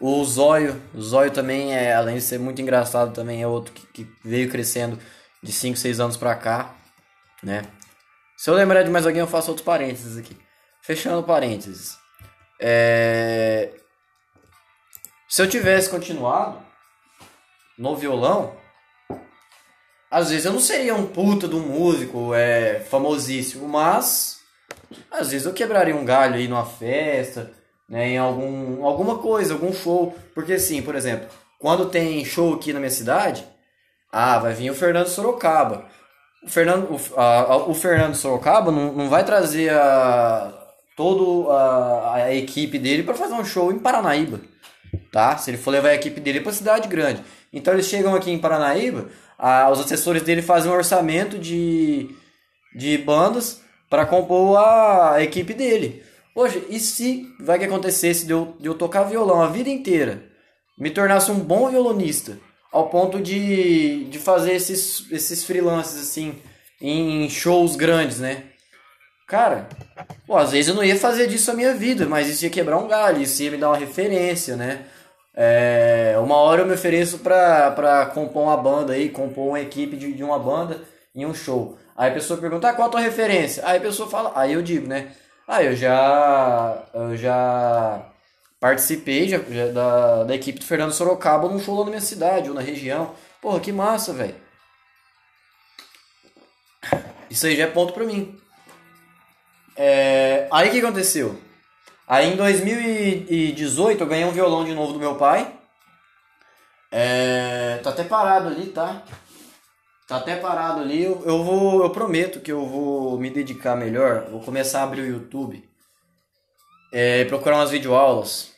O 0.00 0.24
Zóio, 0.24 0.80
o 0.94 1.02
Zóio 1.02 1.30
também 1.30 1.74
é, 1.74 1.94
além 1.94 2.16
de 2.16 2.22
ser 2.22 2.38
muito 2.38 2.62
engraçado, 2.62 3.12
também 3.12 3.42
é 3.42 3.46
outro 3.46 3.72
que, 3.74 3.86
que 3.88 4.12
veio 4.24 4.50
crescendo 4.50 4.98
de 5.42 5.52
5, 5.52 5.76
6 5.76 6.00
anos 6.00 6.16
pra 6.16 6.34
cá, 6.34 6.74
né? 7.42 7.62
Se 8.36 8.48
eu 8.48 8.54
lembrar 8.54 8.82
de 8.82 8.90
mais 8.90 9.04
alguém, 9.04 9.20
eu 9.20 9.26
faço 9.26 9.50
outros 9.50 9.64
parênteses 9.64 10.16
aqui. 10.16 10.34
Fechando 10.80 11.22
parênteses. 11.22 11.98
É... 12.58 13.70
Se 15.28 15.42
eu 15.42 15.48
tivesse 15.48 15.90
continuado 15.90 16.62
no 17.78 17.94
violão, 17.94 18.56
às 20.10 20.30
vezes 20.30 20.46
eu 20.46 20.52
não 20.52 20.60
seria 20.60 20.94
um 20.94 21.06
puta 21.06 21.46
de 21.46 21.54
um 21.54 21.60
músico 21.60 22.34
é, 22.34 22.80
famosíssimo, 22.80 23.68
mas 23.68 24.40
às 25.10 25.30
vezes 25.30 25.46
eu 25.46 25.52
quebraria 25.52 25.94
um 25.94 26.04
galho 26.04 26.36
aí 26.36 26.48
numa 26.48 26.64
festa, 26.64 27.52
né, 27.90 28.10
em 28.10 28.18
algum, 28.18 28.86
alguma 28.86 29.18
coisa, 29.18 29.52
algum 29.52 29.72
show. 29.72 30.16
Porque 30.34 30.54
assim, 30.54 30.80
por 30.80 30.94
exemplo, 30.94 31.28
quando 31.58 31.90
tem 31.90 32.24
show 32.24 32.54
aqui 32.54 32.72
na 32.72 32.78
minha 32.78 32.90
cidade, 32.90 33.44
ah, 34.12 34.38
vai 34.38 34.54
vir 34.54 34.70
o 34.70 34.74
Fernando 34.74 35.08
Sorocaba. 35.08 35.84
O 36.42 36.48
Fernando, 36.48 36.88
o, 36.90 37.20
a, 37.20 37.56
o 37.68 37.74
Fernando 37.74 38.14
Sorocaba 38.14 38.70
não, 38.70 38.92
não 38.92 39.08
vai 39.08 39.24
trazer 39.24 39.70
a, 39.70 40.52
toda 40.96 41.52
a, 41.52 42.14
a 42.14 42.34
equipe 42.34 42.78
dele 42.78 43.02
para 43.02 43.14
fazer 43.14 43.34
um 43.34 43.44
show 43.44 43.72
em 43.72 43.78
Paranaíba. 43.78 44.40
tá? 45.12 45.36
Se 45.36 45.50
ele 45.50 45.58
for 45.58 45.70
levar 45.70 45.88
a 45.88 45.94
equipe 45.94 46.20
dele 46.20 46.40
para 46.40 46.52
cidade 46.52 46.88
grande. 46.88 47.22
Então 47.52 47.74
eles 47.74 47.86
chegam 47.86 48.14
aqui 48.14 48.30
em 48.30 48.38
Paranaíba, 48.38 49.08
a, 49.38 49.68
os 49.70 49.80
assessores 49.80 50.22
dele 50.22 50.42
fazem 50.42 50.70
um 50.70 50.74
orçamento 50.74 51.38
de, 51.38 52.14
de 52.74 52.96
bandas 52.98 53.60
para 53.88 54.06
compor 54.06 54.56
a, 54.58 55.22
equipe 55.22 55.52
dele. 55.52 56.04
Poxa, 56.34 56.60
e 56.68 56.78
se 56.78 57.26
vai 57.40 57.58
que 57.58 57.64
acontecesse 57.64 58.24
de 58.24 58.32
eu, 58.32 58.56
de 58.58 58.66
eu 58.66 58.74
tocar 58.74 59.02
violão 59.04 59.42
a 59.42 59.48
vida 59.48 59.68
inteira, 59.68 60.22
me 60.78 60.90
tornasse 60.90 61.30
um 61.30 61.38
bom 61.38 61.68
violonista, 61.68 62.38
ao 62.72 62.88
ponto 62.88 63.20
de, 63.20 64.04
de 64.04 64.18
fazer 64.18 64.52
esses, 64.52 65.10
esses 65.10 65.44
freelances 65.44 66.00
assim, 66.00 66.36
em 66.80 67.28
shows 67.28 67.76
grandes, 67.76 68.20
né? 68.20 68.44
Cara, 69.26 69.68
pô, 70.26 70.36
às 70.36 70.52
vezes 70.52 70.68
eu 70.68 70.74
não 70.74 70.84
ia 70.84 70.96
fazer 70.96 71.26
disso 71.26 71.50
a 71.50 71.54
minha 71.54 71.74
vida, 71.74 72.06
mas 72.06 72.28
isso 72.28 72.44
ia 72.44 72.50
quebrar 72.50 72.78
um 72.78 72.88
galho, 72.88 73.22
isso 73.22 73.42
ia 73.42 73.50
me 73.50 73.56
dar 73.56 73.68
uma 73.68 73.76
referência, 73.76 74.56
né? 74.56 74.86
É, 75.34 76.16
uma 76.18 76.36
hora 76.36 76.62
eu 76.62 76.66
me 76.66 76.74
ofereço 76.74 77.18
pra, 77.18 77.70
pra 77.70 78.06
compor 78.06 78.42
uma 78.42 78.56
banda 78.56 78.92
aí, 78.92 79.08
compor 79.08 79.48
uma 79.48 79.60
equipe 79.60 79.96
de, 79.96 80.12
de 80.12 80.24
uma 80.24 80.38
banda 80.38 80.82
em 81.14 81.24
um 81.24 81.34
show. 81.34 81.76
Aí 81.96 82.10
a 82.10 82.14
pessoa 82.14 82.40
pergunta, 82.40 82.68
ah, 82.68 82.72
qual 82.72 82.88
a 82.88 82.90
tua 82.90 83.00
referência? 83.00 83.62
Aí 83.66 83.78
a 83.78 83.80
pessoa 83.80 84.08
fala, 84.08 84.32
aí 84.34 84.52
eu 84.52 84.62
digo, 84.62 84.88
né? 84.88 85.12
Ah, 85.52 85.64
eu 85.64 85.74
já. 85.74 86.80
Eu 86.94 87.16
já 87.16 88.06
participei 88.60 89.28
já, 89.28 89.38
já 89.38 89.66
da, 89.72 90.22
da 90.22 90.34
equipe 90.36 90.60
do 90.60 90.64
Fernando 90.64 90.92
Sorocaba 90.92 91.48
num 91.48 91.58
show 91.58 91.76
lá 91.76 91.84
na 91.86 91.90
minha 91.90 92.00
cidade 92.00 92.48
ou 92.48 92.54
na 92.54 92.60
região. 92.60 93.16
Porra, 93.42 93.58
que 93.58 93.72
massa, 93.72 94.12
velho. 94.12 94.36
Isso 97.28 97.48
aí 97.48 97.56
já 97.56 97.64
é 97.64 97.66
ponto 97.66 97.92
pra 97.92 98.04
mim. 98.04 98.38
É, 99.76 100.46
aí 100.52 100.68
o 100.68 100.70
que 100.70 100.78
aconteceu? 100.78 101.36
Aí 102.06 102.32
em 102.32 102.36
2018 102.36 104.04
eu 104.04 104.06
ganhei 104.06 104.24
um 104.24 104.30
violão 104.30 104.64
de 104.64 104.72
novo 104.72 104.92
do 104.92 105.00
meu 105.00 105.16
pai. 105.16 105.52
É, 106.92 107.80
tá 107.82 107.90
até 107.90 108.04
parado 108.04 108.46
ali, 108.46 108.66
tá? 108.66 109.02
Tá 110.10 110.16
até 110.16 110.34
parado 110.34 110.80
ali. 110.80 111.04
Eu, 111.04 111.22
eu 111.24 111.44
vou, 111.44 111.84
eu 111.84 111.90
prometo 111.90 112.40
que 112.40 112.50
eu 112.50 112.66
vou 112.66 113.16
me 113.16 113.30
dedicar 113.30 113.76
melhor. 113.76 114.28
Vou 114.28 114.40
começar 114.40 114.80
a 114.80 114.82
abrir 114.82 115.02
o 115.02 115.06
YouTube, 115.06 115.64
é, 116.92 117.24
procurar 117.26 117.58
umas 117.58 117.70
videoaulas. 117.70 118.50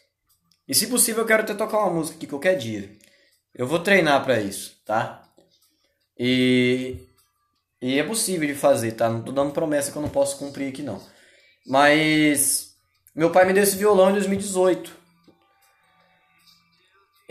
E 0.66 0.74
se 0.74 0.86
possível 0.86 1.24
eu 1.24 1.26
quero 1.26 1.42
até 1.42 1.52
tocar 1.52 1.80
uma 1.80 1.90
música 1.90 2.16
aqui 2.16 2.26
qualquer 2.26 2.56
dia. 2.56 2.90
Eu 3.54 3.66
vou 3.66 3.78
treinar 3.78 4.24
para 4.24 4.40
isso, 4.40 4.80
tá? 4.86 5.28
E 6.18 6.96
e 7.82 7.98
é 7.98 8.02
possível 8.02 8.48
de 8.48 8.54
fazer, 8.54 8.92
tá? 8.92 9.10
Não 9.10 9.20
tô 9.22 9.30
dando 9.30 9.52
promessa 9.52 9.92
que 9.92 9.98
eu 9.98 10.02
não 10.02 10.08
posso 10.08 10.38
cumprir 10.38 10.70
aqui 10.70 10.82
não. 10.82 11.02
Mas 11.66 12.74
meu 13.14 13.30
pai 13.30 13.44
me 13.44 13.52
deu 13.52 13.62
esse 13.62 13.76
violão 13.76 14.08
em 14.08 14.14
2018. 14.14 15.01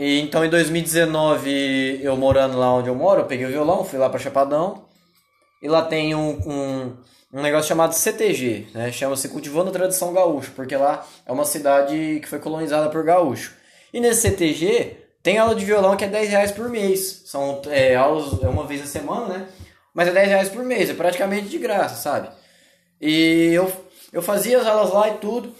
E 0.01 0.20
então 0.20 0.43
em 0.43 0.50
2019, 0.50 2.00
eu 2.01 2.17
morando 2.17 2.58
lá 2.58 2.74
onde 2.74 2.89
eu 2.89 2.96
moro, 2.96 3.22
eu 3.22 3.25
peguei 3.27 3.46
o 3.46 3.50
violão, 3.50 3.86
fui 3.86 4.00
lá 4.00 4.10
para 4.10 4.17
Chapadão. 4.17 4.86
E 5.62 5.67
lá 5.67 5.84
tem 5.84 6.15
um, 6.15 6.39
um, 6.43 6.98
um 7.31 7.41
negócio 7.43 7.67
chamado 7.67 7.93
CTG, 7.93 8.70
né? 8.74 8.91
Chama-se 8.91 9.29
Cultivando 9.29 9.70
a 9.70 9.74
Tradição 9.74 10.12
Gaúcho, 10.12 10.53
porque 10.55 10.75
lá 10.75 11.05
é 11.24 11.31
uma 11.31 11.46
cidade 11.46 12.20
que 12.20 12.27
foi 12.27 12.39
colonizada 12.39 12.89
por 12.89 13.03
gaúcho. 13.03 13.53
E 13.93 14.00
nesse 14.00 14.22
CTG 14.22 14.98
tem 15.22 15.38
aula 15.38 15.53
de 15.53 15.63
violão 15.63 15.96
que 15.96 16.03
é 16.03 16.08
10 16.08 16.29
reais 16.29 16.51
por 16.51 16.67
mês. 16.67 17.22
São 17.27 17.62
é, 17.67 17.96
aulas 17.96 18.41
é 18.41 18.48
uma 18.48 18.65
vez 18.65 18.81
a 18.81 18.88
semana, 18.88 19.27
né? 19.27 19.48
Mas 19.93 20.08
é 20.08 20.12
10 20.13 20.27
reais 20.29 20.50
por 20.50 20.63
mês, 20.63 20.89
é 20.89 20.96
praticamente 20.96 21.48
de 21.48 21.60
graça, 21.60 21.93
sabe? 21.93 22.27
E 23.00 23.51
eu, 23.53 23.72
eu 24.12 24.24
fazia 24.24 24.62
as 24.62 24.65
aulas 24.65 24.91
lá 24.91 25.10
e 25.10 25.17
tudo. 25.20 25.53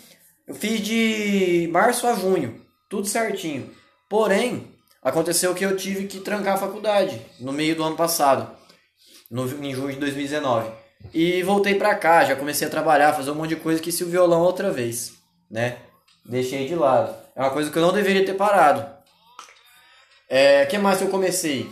Eu 0.48 0.56
fiz 0.56 0.82
de 0.82 1.70
março 1.72 2.08
a 2.08 2.16
junho, 2.16 2.60
tudo 2.90 3.06
certinho. 3.06 3.80
Porém, 4.12 4.68
aconteceu 5.02 5.56
que 5.56 5.64
eu 5.64 5.78
tive 5.78 6.06
que 6.06 6.20
trancar 6.20 6.56
a 6.56 6.58
faculdade 6.58 7.22
no 7.40 7.54
meio 7.54 7.78
do 7.78 7.82
ano 7.82 7.96
passado, 7.96 8.52
no, 9.32 9.48
em 9.64 9.74
junho 9.74 9.94
de 9.94 10.02
2019. 10.02 10.70
E 11.14 11.42
voltei 11.44 11.76
pra 11.76 11.96
cá, 11.96 12.26
já 12.26 12.36
comecei 12.36 12.68
a 12.68 12.70
trabalhar, 12.70 13.14
fazer 13.14 13.32
um 13.32 13.36
monte 13.36 13.52
de 13.52 13.56
coisa 13.56 13.82
que 13.82 13.90
se 13.90 14.04
o 14.04 14.10
violão 14.10 14.42
outra 14.42 14.70
vez, 14.70 15.14
né? 15.50 15.78
Deixei 16.26 16.68
de 16.68 16.76
lado. 16.76 17.16
É 17.34 17.40
uma 17.40 17.52
coisa 17.52 17.72
que 17.72 17.78
eu 17.78 17.82
não 17.82 17.94
deveria 17.94 18.26
ter 18.26 18.34
parado. 18.34 18.86
É, 20.28 20.66
que 20.66 20.78
mais 20.78 20.98
que 20.98 21.06
eu 21.06 21.10
comecei? 21.10 21.72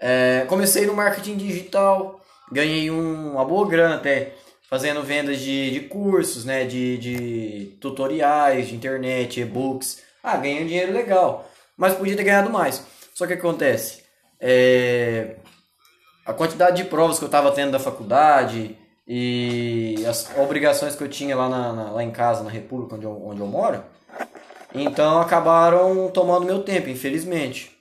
É, 0.00 0.46
comecei 0.48 0.86
no 0.86 0.94
marketing 0.94 1.36
digital, 1.36 2.20
ganhei 2.52 2.92
um, 2.92 3.32
uma 3.32 3.44
boa 3.44 3.68
grana 3.68 3.96
até 3.96 4.34
fazendo 4.68 5.02
vendas 5.02 5.40
de, 5.40 5.72
de 5.72 5.80
cursos, 5.88 6.44
né, 6.44 6.64
de, 6.64 6.96
de 6.96 7.76
tutoriais, 7.80 8.68
de 8.68 8.76
internet, 8.76 9.40
e-books. 9.40 10.08
Ah, 10.22 10.36
ganhei 10.36 10.62
um 10.62 10.66
dinheiro 10.66 10.92
legal, 10.92 11.48
mas 11.76 11.94
podia 11.94 12.16
ter 12.16 12.24
ganhado 12.24 12.50
mais. 12.50 12.84
Só 13.14 13.26
que 13.26 13.32
acontece, 13.34 14.02
é, 14.40 15.36
a 16.24 16.32
quantidade 16.32 16.82
de 16.82 16.88
provas 16.88 17.18
que 17.18 17.24
eu 17.24 17.26
estava 17.26 17.52
tendo 17.52 17.72
da 17.72 17.78
faculdade 17.78 18.78
e 19.06 19.96
as 20.06 20.30
obrigações 20.36 20.94
que 20.94 21.02
eu 21.02 21.08
tinha 21.08 21.36
lá, 21.36 21.48
na, 21.48 21.72
na, 21.72 21.90
lá 21.90 22.02
em 22.02 22.10
casa, 22.10 22.42
na 22.42 22.50
República, 22.50 22.94
onde 22.94 23.04
eu, 23.04 23.26
onde 23.26 23.40
eu 23.40 23.46
moro, 23.46 23.82
então 24.74 25.20
acabaram 25.20 26.08
tomando 26.10 26.46
meu 26.46 26.62
tempo, 26.62 26.88
infelizmente. 26.88 27.76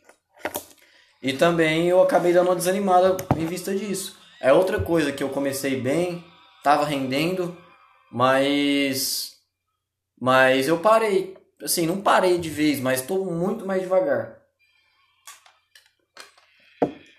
E 1.21 1.33
também 1.33 1.87
eu 1.87 2.01
acabei 2.01 2.33
dando 2.33 2.47
uma 2.47 2.55
desanimada 2.55 3.17
em 3.37 3.45
vista 3.45 3.75
disso. 3.75 4.17
É 4.41 4.53
outra 4.53 4.79
coisa 4.79 5.11
que 5.11 5.21
eu 5.21 5.29
comecei 5.29 5.79
bem, 5.79 6.23
tava 6.63 6.85
rendendo, 6.85 7.55
mas 8.11 9.33
mas 10.19 10.67
eu 10.67 10.79
parei. 10.79 11.38
Assim, 11.61 11.85
não 11.85 12.01
parei 12.01 12.37
de 12.37 12.49
vez, 12.49 12.79
mas 12.79 13.01
estou 13.01 13.25
muito 13.25 13.65
mais 13.65 13.81
devagar. 13.81 14.39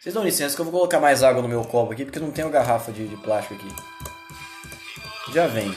Vocês 0.00 0.14
dão 0.14 0.25
licença 0.25 0.54
que 0.54 0.61
eu 0.61 0.64
vou 0.64 0.73
colocar 0.73 0.99
mais 0.99 1.23
água 1.23 1.42
no 1.42 1.49
meu 1.49 1.62
copo 1.62 1.92
aqui, 1.92 2.06
porque 2.06 2.18
não 2.18 2.30
tenho 2.30 2.49
garrafa 2.49 2.90
de, 2.90 3.06
de 3.06 3.16
plástico 3.18 3.54
aqui. 3.54 3.68
Já 5.35 5.47
vem. 5.47 5.70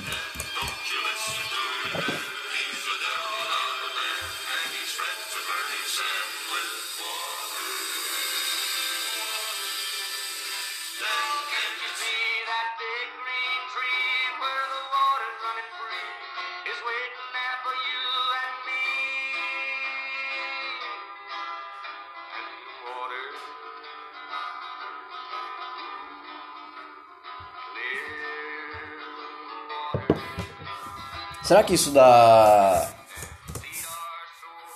Será 31.43 31.61
que 31.61 31.73
isso 31.73 31.91
dá 31.91 32.89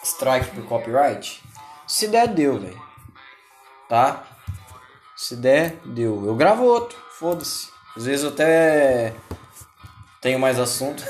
strike 0.04 0.52
por 0.52 0.66
copyright? 0.66 1.42
Se 1.88 2.08
der, 2.08 2.28
deu, 2.28 2.60
velho. 2.60 2.82
Tá? 3.88 4.24
Se 5.16 5.36
der, 5.38 5.78
deu. 5.86 6.26
Eu 6.26 6.36
gravo 6.36 6.66
outro, 6.66 6.98
foda-se. 7.12 7.70
Às 7.96 8.06
vezes 8.06 8.24
eu 8.24 8.32
até 8.32 9.14
tenho 10.22 10.38
mais 10.38 10.60
assunto. 10.60 11.04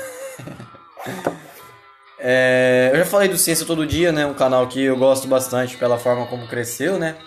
é, 2.20 2.90
eu 2.92 2.98
já 2.98 3.04
falei 3.04 3.28
do 3.28 3.36
Ciência 3.36 3.66
Todo 3.66 3.86
Dia, 3.86 4.12
né? 4.12 4.24
Um 4.24 4.34
canal 4.34 4.68
que 4.68 4.82
eu 4.82 4.96
gosto 4.96 5.26
bastante 5.26 5.76
pela 5.76 5.98
forma 5.98 6.26
como 6.28 6.46
cresceu, 6.46 6.98
né? 6.98 7.18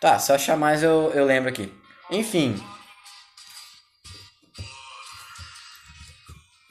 Tá, 0.00 0.18
se 0.18 0.30
eu 0.30 0.36
achar 0.36 0.56
mais 0.56 0.82
eu, 0.82 1.10
eu 1.12 1.24
lembro 1.24 1.48
aqui. 1.48 1.72
Enfim, 2.10 2.62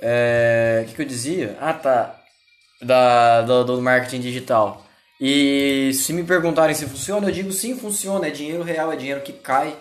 É, 0.06 0.82
o 0.84 0.90
que, 0.90 0.96
que, 0.96 1.02
eu 1.02 1.06
dizia? 1.06 1.58
Ah, 1.62 1.74
tá. 1.74 2.20
Da, 2.82 3.42
do, 3.42 3.64
do, 3.64 3.82
marketing 3.82 4.20
digital. 4.20 4.86
E 5.20 5.94
se 5.94 6.12
me 6.12 6.26
perguntarem 6.26 6.76
se 6.76 6.86
funciona, 6.86 7.30
eu 7.30 7.32
digo 7.32 7.54
sim, 7.54 7.78
funciona. 7.78 8.28
É 8.28 8.30
dinheiro 8.30 8.64
real, 8.64 8.92
é 8.92 8.98
dinheiro 8.98 9.22
que 9.22 9.32
cai. 9.32 9.74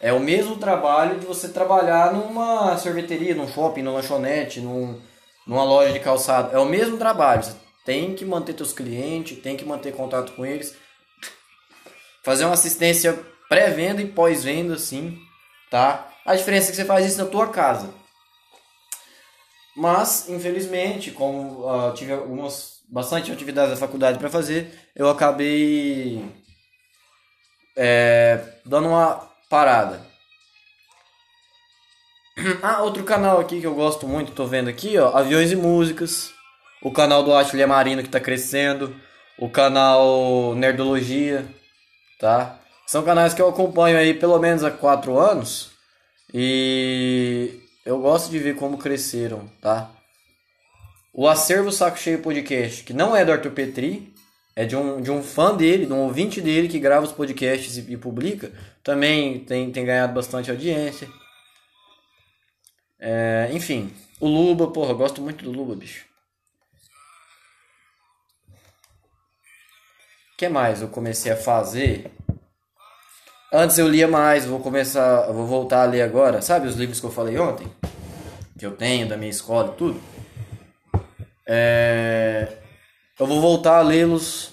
É 0.00 0.12
o 0.12 0.20
mesmo 0.20 0.56
trabalho 0.56 1.18
de 1.18 1.26
você 1.26 1.48
trabalhar 1.48 2.12
numa 2.12 2.76
sorveteria, 2.78 3.34
num 3.34 3.48
shopping, 3.48 3.82
numa 3.82 3.96
lanchonete, 3.96 4.60
num, 4.60 5.00
numa 5.44 5.64
loja 5.64 5.92
de 5.92 5.98
calçado. 5.98 6.54
É 6.54 6.60
o 6.60 6.64
mesmo 6.64 6.96
trabalho. 6.96 7.42
Você 7.42 7.56
tem 7.84 8.14
que 8.14 8.24
manter 8.24 8.54
seus 8.56 8.72
clientes, 8.72 9.40
tem 9.40 9.56
que 9.56 9.64
manter 9.64 9.92
contato 9.92 10.32
com 10.32 10.46
eles. 10.46 10.76
Fazer 12.22 12.44
uma 12.44 12.54
assistência 12.54 13.18
pré-venda 13.48 14.00
e 14.00 14.06
pós-venda, 14.06 14.78
sim, 14.78 15.18
tá? 15.70 16.08
A 16.24 16.36
diferença 16.36 16.68
é 16.68 16.70
que 16.70 16.76
você 16.76 16.84
faz 16.84 17.04
isso 17.04 17.18
na 17.18 17.28
tua 17.28 17.48
casa. 17.48 18.05
Mas, 19.76 20.28
infelizmente, 20.28 21.10
como 21.10 21.68
uh, 21.68 21.92
tive 21.94 22.12
algumas 22.12 22.80
bastante 22.88 23.30
atividades 23.30 23.70
da 23.72 23.76
faculdade 23.76 24.18
para 24.18 24.30
fazer, 24.30 24.72
eu 24.94 25.10
acabei 25.10 26.24
é, 27.76 28.40
dando 28.64 28.88
uma 28.88 29.28
parada. 29.50 30.00
Ah, 32.62 32.82
outro 32.82 33.02
canal 33.02 33.40
aqui 33.40 33.60
que 33.60 33.66
eu 33.66 33.74
gosto 33.74 34.06
muito, 34.06 34.32
tô 34.32 34.46
vendo 34.46 34.68
aqui, 34.68 34.98
ó, 34.98 35.16
Aviões 35.16 35.52
e 35.52 35.56
Músicas. 35.56 36.30
O 36.82 36.92
canal 36.92 37.22
do 37.22 37.34
Ashley 37.34 37.64
Marino 37.66 38.02
que 38.02 38.10
tá 38.10 38.20
crescendo. 38.20 38.94
O 39.38 39.48
canal 39.48 40.54
Nerdologia, 40.54 41.46
tá? 42.20 42.60
São 42.86 43.02
canais 43.02 43.32
que 43.32 43.40
eu 43.40 43.48
acompanho 43.48 43.98
aí 43.98 44.12
pelo 44.12 44.38
menos 44.38 44.62
há 44.62 44.70
quatro 44.70 45.18
anos. 45.18 45.70
E 46.32 47.58
eu 47.86 48.00
gosto 48.00 48.30
de 48.30 48.38
ver 48.38 48.56
como 48.56 48.76
cresceram, 48.76 49.48
tá? 49.60 49.90
O 51.14 51.26
Acervo 51.28 51.70
Saco 51.70 51.96
Cheio 51.96 52.20
Podcast, 52.20 52.82
que 52.82 52.92
não 52.92 53.16
é 53.16 53.24
do 53.24 53.30
Arthur 53.32 53.52
Petri, 53.52 54.12
é 54.56 54.64
de 54.64 54.74
um, 54.74 55.00
de 55.00 55.10
um 55.10 55.22
fã 55.22 55.54
dele, 55.54 55.86
de 55.86 55.92
um 55.92 56.00
ouvinte 56.00 56.40
dele 56.40 56.68
que 56.68 56.80
grava 56.80 57.06
os 57.06 57.12
podcasts 57.12 57.76
e, 57.76 57.92
e 57.92 57.96
publica, 57.96 58.52
também 58.82 59.38
tem, 59.40 59.70
tem 59.70 59.84
ganhado 59.84 60.12
bastante 60.12 60.50
audiência. 60.50 61.08
É, 62.98 63.48
enfim, 63.52 63.92
o 64.18 64.26
Luba, 64.26 64.66
porra, 64.66 64.90
eu 64.90 64.96
gosto 64.96 65.22
muito 65.22 65.44
do 65.44 65.52
Luba, 65.52 65.76
bicho. 65.76 66.04
O 70.34 70.36
que 70.36 70.48
mais 70.48 70.82
eu 70.82 70.88
comecei 70.88 71.30
a 71.30 71.36
fazer? 71.36 72.10
Antes 73.58 73.78
eu 73.78 73.88
lia 73.88 74.06
mais, 74.06 74.44
vou 74.44 74.60
começar, 74.60 75.32
vou 75.32 75.46
voltar 75.46 75.80
a 75.80 75.86
ler 75.86 76.02
agora. 76.02 76.42
Sabe 76.42 76.68
os 76.68 76.76
livros 76.76 77.00
que 77.00 77.06
eu 77.06 77.10
falei 77.10 77.38
ontem? 77.38 77.66
Que 78.58 78.66
eu 78.66 78.76
tenho 78.76 79.08
da 79.08 79.16
minha 79.16 79.30
escola 79.30 79.72
e 79.72 79.78
tudo? 79.78 80.00
É... 81.46 82.58
Eu 83.18 83.26
vou 83.26 83.40
voltar 83.40 83.78
a 83.78 83.80
lê-los, 83.80 84.52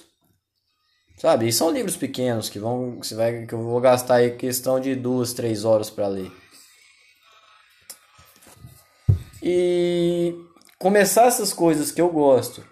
sabe? 1.18 1.46
E 1.46 1.52
são 1.52 1.70
livros 1.70 1.98
pequenos 1.98 2.48
que 2.48 2.58
vão, 2.58 2.98
que 2.98 3.14
vai, 3.14 3.44
que 3.44 3.52
eu 3.52 3.62
vou 3.62 3.78
gastar 3.78 4.14
aí 4.14 4.30
questão 4.30 4.80
de 4.80 4.94
duas, 4.94 5.34
três 5.34 5.66
horas 5.66 5.90
para 5.90 6.08
ler. 6.08 6.32
E 9.42 10.34
começar 10.78 11.26
essas 11.26 11.52
coisas 11.52 11.92
que 11.92 12.00
eu 12.00 12.08
gosto 12.08 12.64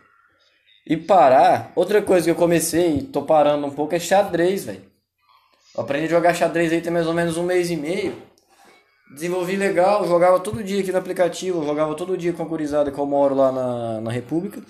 e 0.87 0.97
parar. 0.97 1.73
Outra 1.77 2.01
coisa 2.01 2.25
que 2.25 2.31
eu 2.31 2.37
comecei 2.37 3.01
e 3.01 3.03
tô 3.03 3.21
parando 3.21 3.67
um 3.67 3.71
pouco 3.71 3.95
é 3.95 3.99
xadrez, 3.99 4.65
velho. 4.65 4.92
Aprendi 5.77 6.07
a 6.07 6.11
jogar 6.11 6.35
xadrez 6.35 6.73
aí 6.73 6.81
tem 6.81 6.93
mais 6.93 7.07
ou 7.07 7.15
menos 7.15 7.37
um 7.37 7.45
mês 7.45 7.71
e 7.71 7.77
meio. 7.77 8.15
Desenvolvi 9.13 9.57
legal, 9.57 10.07
jogava 10.07 10.41
todo 10.41 10.63
dia 10.63 10.81
aqui 10.81 10.93
no 10.93 10.99
aplicativo, 10.99 11.65
jogava 11.65 11.95
todo 11.95 12.17
dia 12.17 12.33
com 12.33 12.43
a 12.43 12.47
gurizada 12.47 12.91
que 12.91 12.99
eu 12.99 13.07
moro 13.07 13.35
lá 13.35 13.53
na, 13.53 14.01
na 14.01 14.11
República. 14.11 14.63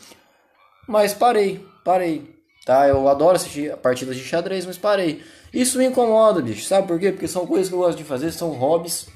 Mas 0.86 1.14
parei, 1.14 1.64
parei. 1.84 2.32
Tá? 2.64 2.86
Eu 2.86 3.08
adoro 3.08 3.36
assistir 3.36 3.76
partidas 3.78 4.16
de 4.16 4.22
xadrez, 4.22 4.64
mas 4.64 4.78
parei. 4.78 5.22
Isso 5.52 5.78
me 5.78 5.84
incomoda, 5.84 6.40
bicho. 6.40 6.64
Sabe 6.64 6.86
por 6.86 6.98
quê? 6.98 7.10
Porque 7.10 7.28
são 7.28 7.46
coisas 7.46 7.68
que 7.68 7.74
eu 7.74 7.78
gosto 7.78 7.98
de 7.98 8.04
fazer, 8.04 8.32
são 8.32 8.50
hobbies. 8.50 9.06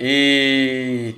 E 0.00 1.14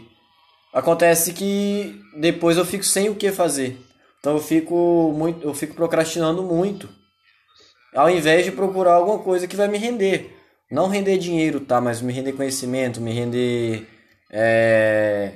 acontece 0.72 1.32
que 1.32 2.00
depois 2.16 2.56
eu 2.56 2.64
fico 2.64 2.84
sem 2.84 3.08
o 3.08 3.14
que 3.14 3.30
fazer. 3.30 3.78
Então 4.18 4.34
eu 4.34 4.40
fico 4.40 5.12
muito, 5.16 5.46
eu 5.46 5.54
fico 5.54 5.74
procrastinando 5.74 6.42
muito. 6.42 6.88
Ao 7.94 8.10
invés 8.10 8.44
de 8.44 8.52
procurar 8.52 8.94
alguma 8.94 9.18
coisa 9.20 9.46
que 9.46 9.56
vai 9.56 9.68
me 9.68 9.78
render. 9.78 10.36
Não 10.70 10.88
render 10.88 11.16
dinheiro, 11.18 11.60
tá? 11.60 11.80
Mas 11.80 12.02
me 12.02 12.12
render 12.12 12.32
conhecimento, 12.32 13.00
me 13.00 13.12
render. 13.12 13.86
É, 14.30 15.30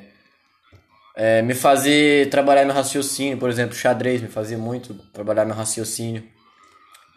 é, 1.15 1.43
me 1.43 1.55
fazer 1.55 2.31
trabalhar 2.31 2.65
meu 2.65 2.75
raciocínio, 2.75 3.39
por 3.39 3.51
exemplo, 3.51 3.75
xadrez 3.75 4.23
me 4.23 4.29
fazia 4.29 4.57
muito 4.57 4.95
trabalhar 5.13 5.45
meu 5.45 5.55
raciocínio, 5.55 6.25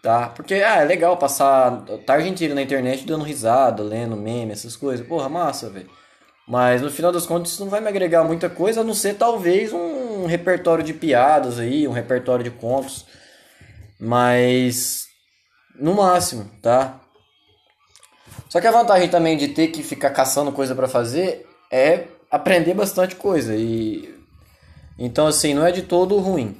tá? 0.01 0.27
Porque 0.29 0.55
ah, 0.55 0.81
é 0.81 0.85
legal 0.85 1.17
passar 1.17 1.83
tarde 2.05 2.27
inteira 2.27 2.55
na 2.55 2.61
internet 2.63 3.05
dando 3.05 3.23
risada, 3.23 3.83
lendo 3.83 4.15
meme, 4.15 4.51
essas 4.51 4.75
coisas. 4.75 5.05
Porra, 5.05 5.29
massa, 5.29 5.69
velho. 5.69 5.89
Mas 6.47 6.81
no 6.81 6.89
final 6.91 7.11
das 7.11 7.25
contas 7.25 7.51
isso 7.51 7.63
não 7.63 7.69
vai 7.69 7.79
me 7.79 7.87
agregar 7.87 8.23
muita 8.23 8.49
coisa, 8.49 8.81
a 8.81 8.83
não 8.83 8.93
ser 8.93 9.15
talvez 9.15 9.71
um 9.71 10.25
repertório 10.25 10.83
de 10.83 10.93
piadas 10.93 11.59
aí, 11.59 11.87
um 11.87 11.91
repertório 11.91 12.43
de 12.43 12.51
contos. 12.51 13.05
Mas 13.99 15.10
no 15.81 15.95
máximo, 15.95 16.49
tá? 16.61 16.99
Só 18.47 18.61
que 18.61 18.67
a 18.67 18.71
vantagem 18.71 19.09
também 19.09 19.35
de 19.35 19.49
ter 19.49 19.67
que 19.67 19.81
ficar 19.81 20.11
caçando 20.11 20.51
coisa 20.51 20.75
para 20.75 20.87
fazer 20.87 21.47
é 21.71 22.05
aprender 22.29 22.73
bastante 22.73 23.15
coisa 23.15 23.55
e 23.55 24.13
então 24.97 25.25
assim, 25.27 25.53
não 25.53 25.65
é 25.65 25.71
de 25.71 25.81
todo 25.81 26.17
ruim. 26.19 26.55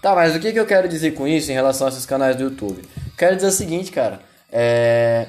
Tá, 0.00 0.14
mas 0.14 0.34
o 0.34 0.40
que, 0.40 0.52
que 0.52 0.58
eu 0.58 0.66
quero 0.66 0.88
dizer 0.88 1.12
com 1.12 1.26
isso 1.26 1.50
em 1.50 1.54
relação 1.54 1.86
a 1.86 1.90
esses 1.90 2.06
canais 2.06 2.36
do 2.36 2.44
YouTube? 2.44 2.82
Quero 3.18 3.36
dizer 3.36 3.48
o 3.48 3.52
seguinte, 3.52 3.90
cara, 3.90 4.20
é 4.50 5.26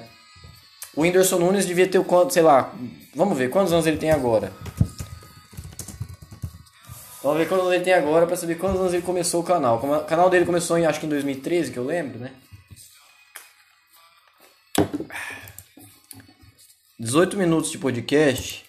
o 0.96 1.02
Whindersson 1.02 1.40
Nunes 1.40 1.66
devia 1.66 1.88
ter 1.88 2.00
o 2.00 2.04
quanto, 2.04 2.34
sei 2.34 2.42
lá, 2.42 2.74
vamos 3.16 3.38
ver 3.38 3.50
quantos 3.50 3.72
anos 3.72 3.88
ele 3.88 3.98
tem 3.98 4.12
agora. 4.12 4.52
Vamos 7.24 7.38
ver 7.38 7.48
quantos 7.48 7.66
anos 7.66 7.76
ele 7.76 7.84
tem 7.86 7.94
agora 7.94 8.28
para 8.28 8.36
saber 8.36 8.56
quantos 8.56 8.80
anos 8.80 8.94
ele 8.94 9.04
começou 9.04 9.42
o 9.42 9.44
canal. 9.44 9.78
O 9.78 10.04
canal 10.06 10.30
dele 10.30 10.46
começou 10.46 10.78
em 10.78 10.86
acho 10.86 11.00
que 11.00 11.06
em 11.06 11.10
2013, 11.10 11.72
que 11.72 11.78
eu 11.78 11.86
lembro, 11.86 12.20
né? 12.20 12.32
18 17.02 17.36
minutos 17.36 17.72
de 17.72 17.80
podcast. 17.80 18.64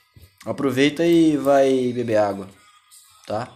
Aproveita 0.47 1.05
e 1.05 1.37
vai 1.37 1.93
beber 1.93 2.17
água, 2.17 2.49
tá? 3.27 3.53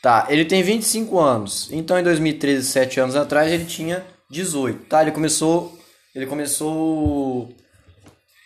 Tá, 0.00 0.26
ele 0.30 0.46
tem 0.46 0.62
25 0.62 1.20
anos. 1.20 1.68
Então 1.70 1.98
em 1.98 2.02
2013, 2.02 2.66
7 2.66 3.00
anos 3.00 3.14
atrás, 3.14 3.52
ele 3.52 3.66
tinha 3.66 4.02
18, 4.30 4.86
tá? 4.86 5.02
Ele 5.02 5.12
começou 5.12 5.78
ele 6.14 6.24
começou 6.24 7.54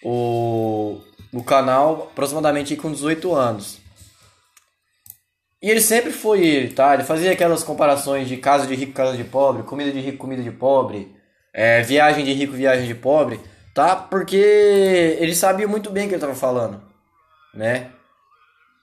o, 0.02 1.00
o 1.32 1.44
canal 1.44 2.08
aproximadamente 2.10 2.74
com 2.74 2.90
18 2.90 3.32
anos. 3.32 3.78
E 5.62 5.70
ele 5.70 5.80
sempre 5.80 6.10
foi 6.10 6.44
ele, 6.44 6.72
tá? 6.72 6.94
Ele 6.94 7.04
fazia 7.04 7.30
aquelas 7.30 7.62
comparações 7.62 8.26
de 8.26 8.36
casa 8.36 8.66
de 8.66 8.74
rico, 8.74 8.94
casa 8.94 9.16
de 9.16 9.22
pobre, 9.22 9.62
comida 9.62 9.92
de 9.92 10.00
rico, 10.00 10.18
comida 10.18 10.42
de 10.42 10.50
pobre, 10.50 11.14
é, 11.52 11.82
viagem 11.82 12.24
de 12.24 12.32
rico, 12.32 12.52
viagem 12.52 12.86
de 12.86 12.94
pobre, 12.96 13.38
tá? 13.78 13.94
Porque 13.94 15.16
ele 15.20 15.36
sabia 15.36 15.68
muito 15.68 15.88
bem 15.88 16.06
o 16.06 16.08
que 16.08 16.14
ele 16.14 16.16
estava 16.16 16.34
falando, 16.34 16.82
né? 17.54 17.92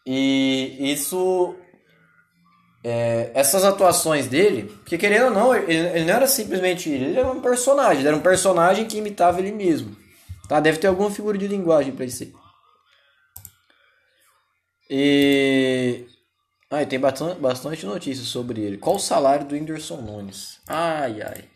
E 0.05 0.93
isso 0.93 1.53
é, 2.81 3.29
essas 3.33 3.65
atuações 3.65 4.27
dele, 4.27 4.71
porque 4.77 4.97
querendo 4.97 5.25
ou 5.25 5.31
não, 5.31 5.53
ele, 5.53 5.73
ele, 5.73 6.05
não 6.05 6.13
era 6.13 6.27
simplesmente 6.27 6.89
ele, 6.89 7.07
ele 7.07 7.19
era 7.19 7.29
um 7.29 7.41
personagem, 7.41 7.99
ele 7.99 8.07
era 8.07 8.15
um 8.15 8.21
personagem 8.21 8.85
que 8.85 8.97
imitava 8.97 9.41
ele 9.41 9.51
mesmo. 9.51 9.93
Tá? 10.47 10.61
Deve 10.61 10.77
ter 10.77 10.87
alguma 10.87 11.11
figura 11.11 11.37
de 11.37 11.45
linguagem 11.45 11.91
para 11.93 12.05
isso 12.05 12.23
aí. 12.23 12.33
E. 14.89 16.05
Ah, 16.71 16.83
e 16.83 16.85
tem 16.85 16.99
bastante, 16.99 17.85
notícias 17.85 18.27
sobre 18.27 18.61
ele. 18.61 18.77
Qual 18.77 18.95
o 18.95 18.99
salário 18.99 19.45
do 19.45 19.55
Whindersson 19.55 19.97
Nunes? 19.97 20.61
Ai, 20.65 21.21
ai. 21.21 21.54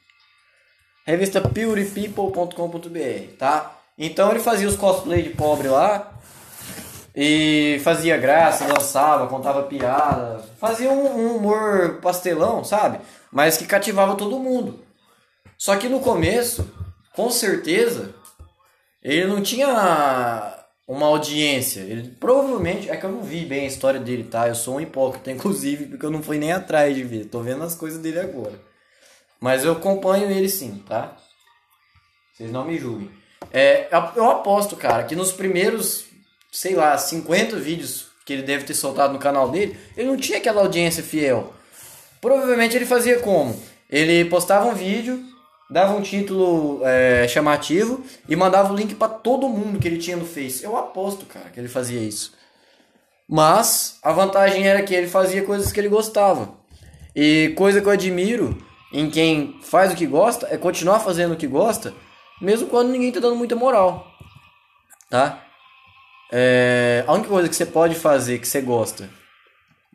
Revista 1.09 1.41
purepeople.com.br, 1.41 3.33
tá? 3.37 3.79
Então 3.97 4.29
ele 4.29 4.39
fazia 4.39 4.67
os 4.67 4.75
cosplay 4.75 5.23
de 5.23 5.31
pobre 5.31 5.67
lá, 5.67 6.13
e 7.15 7.81
fazia 7.83 8.15
graça, 8.15 8.65
dançava, 8.65 9.25
contava 9.27 9.63
piada, 9.63 10.39
fazia 10.59 10.91
um, 10.91 11.17
um, 11.17 11.35
humor 11.37 11.99
pastelão, 12.01 12.63
sabe? 12.63 12.99
Mas 13.31 13.57
que 13.57 13.65
cativava 13.65 14.15
todo 14.15 14.39
mundo. 14.39 14.79
Só 15.57 15.75
que 15.75 15.89
no 15.89 15.99
começo, 15.99 16.69
com 17.15 17.31
certeza, 17.31 18.13
ele 19.01 19.25
não 19.25 19.41
tinha 19.41 20.63
uma 20.87 21.07
audiência. 21.07 21.81
Ele 21.81 22.09
provavelmente. 22.19 22.89
É 22.89 22.95
que 22.95 23.05
eu 23.05 23.11
não 23.11 23.23
vi 23.23 23.45
bem 23.45 23.61
a 23.61 23.67
história 23.67 23.99
dele, 23.99 24.25
tá? 24.25 24.47
Eu 24.47 24.55
sou 24.55 24.75
um 24.75 24.81
hipócrita, 24.81 25.31
inclusive, 25.33 25.87
porque 25.87 26.05
eu 26.05 26.11
não 26.11 26.21
fui 26.21 26.37
nem 26.37 26.51
atrás 26.51 26.95
de 26.95 27.03
ver. 27.03 27.25
Tô 27.25 27.41
vendo 27.41 27.63
as 27.63 27.73
coisas 27.73 27.99
dele 27.99 28.19
agora. 28.19 28.68
Mas 29.39 29.63
eu 29.63 29.73
acompanho 29.73 30.29
ele 30.29 30.49
sim, 30.49 30.83
tá? 30.87 31.15
Vocês 32.33 32.51
não 32.51 32.65
me 32.65 32.77
julguem. 32.77 33.09
É, 33.51 33.87
eu 34.15 34.29
aposto, 34.29 34.75
cara, 34.75 35.03
que 35.03 35.15
nos 35.15 35.31
primeiros 35.31 36.09
sei 36.51 36.75
lá, 36.75 36.97
50 36.97 37.57
vídeos 37.57 38.07
que 38.25 38.33
ele 38.33 38.43
deve 38.43 38.63
ter 38.63 38.73
soltado 38.73 39.13
no 39.13 39.19
canal 39.19 39.49
dele, 39.49 39.77
ele 39.95 40.07
não 40.07 40.17
tinha 40.17 40.37
aquela 40.37 40.61
audiência 40.61 41.03
fiel. 41.03 41.53
Provavelmente 42.21 42.75
ele 42.75 42.85
fazia 42.85 43.19
como? 43.19 43.59
Ele 43.89 44.25
postava 44.25 44.67
um 44.67 44.75
vídeo, 44.75 45.23
dava 45.69 45.93
um 45.93 46.01
título 46.01 46.81
é, 46.83 47.27
chamativo 47.27 48.03
e 48.27 48.35
mandava 48.35 48.73
o 48.73 48.75
link 48.75 48.95
para 48.95 49.09
todo 49.09 49.49
mundo 49.49 49.79
que 49.79 49.87
ele 49.87 49.97
tinha 49.97 50.17
no 50.17 50.25
Face. 50.25 50.63
Eu 50.63 50.77
aposto, 50.77 51.25
cara, 51.25 51.49
que 51.49 51.59
ele 51.59 51.67
fazia 51.67 51.99
isso. 51.99 52.33
Mas 53.27 53.97
a 54.03 54.11
vantagem 54.11 54.67
era 54.67 54.81
que 54.81 54.93
ele 54.93 55.07
fazia 55.07 55.43
coisas 55.43 55.71
que 55.71 55.79
ele 55.79 55.89
gostava. 55.89 56.57
E 57.15 57.53
coisa 57.55 57.81
que 57.81 57.87
eu 57.87 57.91
admiro 57.91 58.57
em 58.91 59.09
quem 59.09 59.59
faz 59.61 59.91
o 59.91 59.95
que 59.95 60.05
gosta 60.05 60.47
é 60.49 60.57
continuar 60.57 60.99
fazendo 60.99 61.33
o 61.33 61.37
que 61.37 61.47
gosta, 61.47 61.93
mesmo 62.41 62.67
quando 62.67 62.89
ninguém 62.89 63.11
tá 63.11 63.19
dando 63.19 63.35
muita 63.35 63.55
moral. 63.55 64.07
Tá? 65.09 65.43
É, 66.31 67.03
a 67.07 67.13
única 67.13 67.29
coisa 67.29 67.49
que 67.49 67.55
você 67.55 67.65
pode 67.65 67.95
fazer 67.95 68.39
que 68.39 68.47
você 68.47 68.61
gosta, 68.61 69.09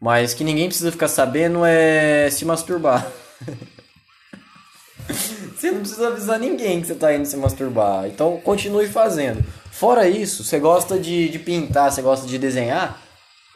mas 0.00 0.34
que 0.34 0.44
ninguém 0.44 0.66
precisa 0.66 0.92
ficar 0.92 1.08
sabendo 1.08 1.64
é 1.64 2.28
se 2.30 2.44
masturbar. 2.44 3.06
você 5.08 5.70
não 5.70 5.80
precisa 5.80 6.08
avisar 6.08 6.38
ninguém 6.38 6.80
que 6.80 6.86
você 6.86 6.92
está 6.92 7.14
indo 7.14 7.26
se 7.26 7.36
masturbar. 7.36 8.06
Então 8.06 8.40
continue 8.40 8.86
fazendo. 8.88 9.44
Fora 9.70 10.08
isso, 10.08 10.44
você 10.44 10.58
gosta 10.58 10.98
de, 10.98 11.28
de 11.28 11.38
pintar, 11.38 11.90
você 11.90 12.02
gosta 12.02 12.26
de 12.26 12.38
desenhar, 12.38 13.00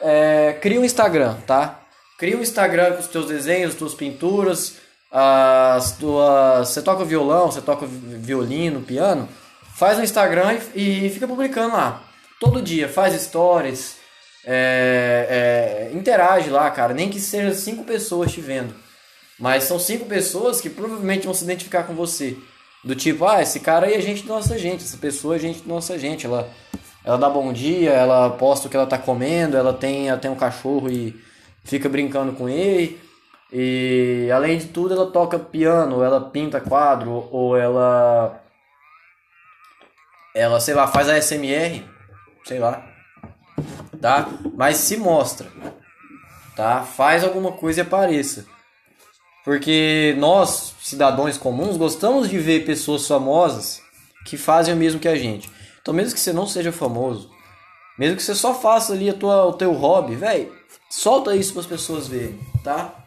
é, 0.01 0.57
cria 0.61 0.79
um 0.79 0.85
Instagram, 0.85 1.35
tá? 1.47 1.81
Cria 2.17 2.37
um 2.37 2.41
Instagram 2.41 2.93
com 2.93 2.99
os 2.99 3.07
teus 3.07 3.27
desenhos, 3.27 3.75
tuas 3.75 3.93
pinturas, 3.93 4.75
as 5.11 5.97
tuas. 5.97 6.69
Você 6.69 6.81
toca 6.81 7.05
violão, 7.05 7.51
você 7.51 7.61
toca 7.61 7.85
violino, 7.87 8.81
piano. 8.81 9.27
Faz 9.75 9.97
um 9.97 10.03
Instagram 10.03 10.57
e, 10.75 11.07
e 11.07 11.09
fica 11.09 11.27
publicando 11.27 11.73
lá. 11.73 12.03
Todo 12.39 12.61
dia, 12.61 12.87
faz 12.87 13.19
stories, 13.21 13.97
é, 14.45 15.89
é, 15.91 15.97
interage 15.97 16.49
lá, 16.49 16.69
cara. 16.71 16.93
Nem 16.93 17.09
que 17.09 17.19
seja 17.19 17.53
cinco 17.53 17.83
pessoas 17.83 18.31
te 18.31 18.41
vendo. 18.41 18.73
Mas 19.37 19.63
são 19.63 19.79
cinco 19.79 20.05
pessoas 20.05 20.59
que 20.59 20.69
provavelmente 20.69 21.25
vão 21.25 21.33
se 21.33 21.43
identificar 21.43 21.83
com 21.83 21.93
você. 21.93 22.37
Do 22.83 22.95
tipo, 22.95 23.25
ah, 23.25 23.41
esse 23.41 23.59
cara 23.59 23.87
aí 23.87 23.93
é 23.93 24.01
gente 24.01 24.23
da 24.23 24.35
nossa 24.35 24.57
gente, 24.57 24.83
essa 24.83 24.97
pessoa 24.97 25.35
é 25.35 25.39
gente 25.39 25.61
da 25.61 25.73
nossa 25.73 25.97
gente. 25.97 26.25
Ela, 26.25 26.49
ela 27.03 27.17
dá 27.17 27.29
bom 27.29 27.51
dia, 27.51 27.91
ela 27.91 28.29
posta 28.31 28.67
o 28.67 28.69
que 28.71 28.75
ela 28.75 28.85
tá 28.85 28.97
comendo, 28.97 29.57
ela 29.57 29.73
tem, 29.73 30.09
ela 30.09 30.17
tem 30.17 30.31
um 30.31 30.35
cachorro 30.35 30.89
e 30.89 31.15
fica 31.63 31.89
brincando 31.89 32.33
com 32.33 32.47
ele. 32.49 32.99
E 33.51 34.29
além 34.33 34.57
de 34.57 34.67
tudo, 34.67 34.93
ela 34.93 35.11
toca 35.11 35.39
piano, 35.39 36.03
ela 36.03 36.29
pinta 36.29 36.61
quadro, 36.61 37.27
ou 37.31 37.57
ela. 37.57 38.41
Ela, 40.35 40.59
sei 40.59 40.75
lá, 40.75 40.87
faz 40.87 41.09
a 41.09 41.19
SMR, 41.19 41.83
sei 42.45 42.59
lá. 42.59 42.85
Tá? 43.99 44.27
Mas 44.55 44.77
se 44.77 44.95
mostra. 44.97 45.47
Tá? 46.55 46.83
Faz 46.83 47.23
alguma 47.23 47.53
coisa 47.53 47.81
e 47.81 47.83
apareça. 47.83 48.45
Porque 49.43 50.15
nós, 50.19 50.75
cidadãos 50.81 51.37
comuns, 51.37 51.77
gostamos 51.77 52.29
de 52.29 52.37
ver 52.37 52.65
pessoas 52.65 53.07
famosas 53.07 53.81
que 54.25 54.37
fazem 54.37 54.73
o 54.73 54.77
mesmo 54.77 54.99
que 54.99 55.07
a 55.07 55.15
gente. 55.15 55.49
Então, 55.81 55.93
mesmo 55.93 56.13
que 56.13 56.19
você 56.19 56.31
não 56.31 56.45
seja 56.45 56.71
famoso, 56.71 57.31
mesmo 57.97 58.15
que 58.15 58.23
você 58.23 58.35
só 58.35 58.53
faça 58.53 58.93
ali 58.93 59.09
a 59.09 59.13
tua, 59.13 59.45
o 59.45 59.53
teu 59.53 59.73
hobby, 59.73 60.15
velho, 60.15 60.53
solta 60.89 61.35
isso 61.35 61.53
para 61.53 61.61
as 61.61 61.67
pessoas 61.67 62.07
verem, 62.07 62.39
tá? 62.63 62.98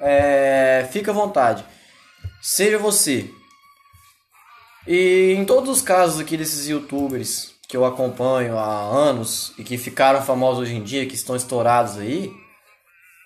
É, 0.00 0.88
fica 0.92 1.10
à 1.10 1.14
vontade. 1.14 1.64
Seja 2.40 2.78
você. 2.78 3.30
E 4.86 5.34
em 5.36 5.44
todos 5.44 5.68
os 5.68 5.82
casos 5.82 6.20
aqui 6.20 6.36
desses 6.36 6.68
youtubers 6.68 7.54
que 7.68 7.76
eu 7.76 7.84
acompanho 7.84 8.56
há 8.56 8.82
anos 8.82 9.52
e 9.58 9.64
que 9.64 9.76
ficaram 9.76 10.22
famosos 10.22 10.62
hoje 10.62 10.76
em 10.76 10.84
dia, 10.84 11.06
que 11.06 11.14
estão 11.14 11.34
estourados 11.34 11.98
aí, 11.98 12.32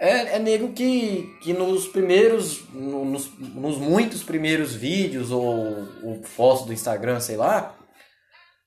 é, 0.00 0.36
é 0.36 0.38
nego 0.38 0.72
que, 0.72 1.36
que 1.42 1.52
nos 1.52 1.86
primeiros, 1.86 2.62
nos, 2.72 3.30
nos 3.38 3.76
muitos 3.76 4.22
primeiros 4.22 4.74
vídeos 4.74 5.30
ou, 5.30 5.86
ou 6.02 6.22
fotos 6.24 6.64
do 6.64 6.72
Instagram, 6.72 7.20
sei 7.20 7.36
lá, 7.36 7.76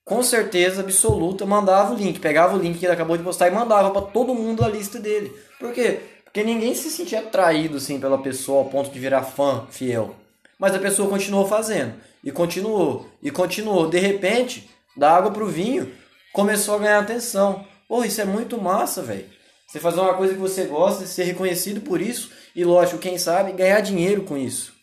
com 0.05 0.21
certeza 0.21 0.81
absoluta 0.81 1.45
mandava 1.45 1.93
o 1.93 1.97
link, 1.97 2.19
pegava 2.19 2.55
o 2.55 2.59
link 2.59 2.77
que 2.77 2.85
ele 2.85 2.93
acabou 2.93 3.17
de 3.17 3.23
postar 3.23 3.47
e 3.47 3.51
mandava 3.51 3.89
para 3.89 4.01
todo 4.03 4.35
mundo 4.35 4.63
a 4.63 4.67
lista 4.67 4.99
dele. 4.99 5.35
Por 5.59 5.73
quê? 5.73 6.01
Porque 6.33 6.43
ninguém 6.43 6.73
se 6.73 6.89
sentia 6.89 7.19
atraído 7.19 7.77
assim 7.77 7.99
pela 7.99 8.17
pessoa 8.17 8.63
ao 8.63 8.69
ponto 8.69 8.89
de 8.89 8.97
virar 8.97 9.21
fã 9.21 9.67
fiel. 9.69 10.15
Mas 10.57 10.73
a 10.73 10.79
pessoa 10.79 11.07
continuou 11.07 11.47
fazendo 11.47 11.93
e 12.23 12.31
continuou 12.31 13.07
e 13.21 13.29
continuou. 13.29 13.87
De 13.87 13.99
repente, 13.99 14.67
da 14.97 15.15
água 15.15 15.29
pro 15.29 15.45
vinho, 15.45 15.95
começou 16.33 16.73
a 16.73 16.79
ganhar 16.79 16.99
atenção. 16.99 17.67
Pô, 17.87 18.03
isso 18.03 18.19
é 18.19 18.25
muito 18.25 18.59
massa, 18.59 19.03
velho. 19.03 19.29
Você 19.67 19.79
fazer 19.79 19.99
uma 19.99 20.15
coisa 20.15 20.33
que 20.33 20.39
você 20.39 20.65
gosta, 20.65 21.05
ser 21.05 21.25
reconhecido 21.25 21.81
por 21.81 22.01
isso 22.01 22.31
e, 22.55 22.65
lógico, 22.65 22.97
quem 22.97 23.19
sabe, 23.19 23.51
ganhar 23.51 23.81
dinheiro 23.81 24.23
com 24.23 24.35
isso. 24.35 24.73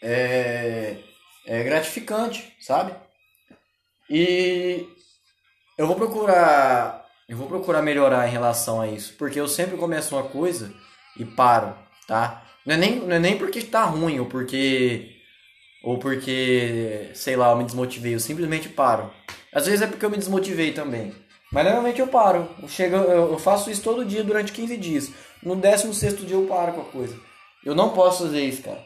É, 0.00 0.96
é 1.44 1.64
gratificante, 1.64 2.54
sabe? 2.60 2.94
E 4.08 4.86
eu 5.76 5.88
vou 5.88 5.96
procurar, 5.96 7.03
eu 7.28 7.36
vou 7.36 7.46
procurar 7.46 7.82
melhorar 7.82 8.26
em 8.28 8.30
relação 8.30 8.80
a 8.80 8.88
isso, 8.88 9.14
porque 9.18 9.40
eu 9.40 9.48
sempre 9.48 9.76
começo 9.76 10.14
uma 10.14 10.24
coisa 10.24 10.72
e 11.18 11.24
paro, 11.24 11.74
tá? 12.06 12.42
Não 12.66 12.74
é 12.74 12.78
nem, 12.78 12.96
não 13.00 13.16
é 13.16 13.18
nem 13.18 13.38
porque 13.38 13.62
tá 13.62 13.84
ruim 13.84 14.20
ou 14.20 14.26
porque 14.26 15.10
ou 15.84 15.98
porque, 15.98 17.10
sei 17.12 17.36
lá, 17.36 17.50
eu 17.50 17.56
me 17.56 17.64
desmotivei, 17.64 18.14
eu 18.14 18.20
simplesmente 18.20 18.70
paro. 18.70 19.10
Às 19.52 19.66
vezes 19.66 19.82
é 19.82 19.86
porque 19.86 20.04
eu 20.04 20.10
me 20.10 20.16
desmotivei 20.16 20.72
também. 20.72 21.14
Mas 21.52 21.64
normalmente 21.64 22.00
eu 22.00 22.08
paro. 22.08 22.48
Eu, 22.60 22.66
chego, 22.66 22.96
eu 22.96 23.38
faço 23.38 23.70
isso 23.70 23.82
todo 23.82 24.04
dia 24.04 24.24
durante 24.24 24.50
15 24.50 24.76
dias. 24.78 25.12
No 25.42 25.54
16 25.54 26.26
dia 26.26 26.36
eu 26.36 26.46
paro 26.46 26.72
com 26.72 26.80
a 26.80 26.84
coisa. 26.84 27.16
Eu 27.62 27.74
não 27.74 27.90
posso 27.90 28.24
fazer 28.24 28.40
isso, 28.40 28.62
cara. 28.62 28.82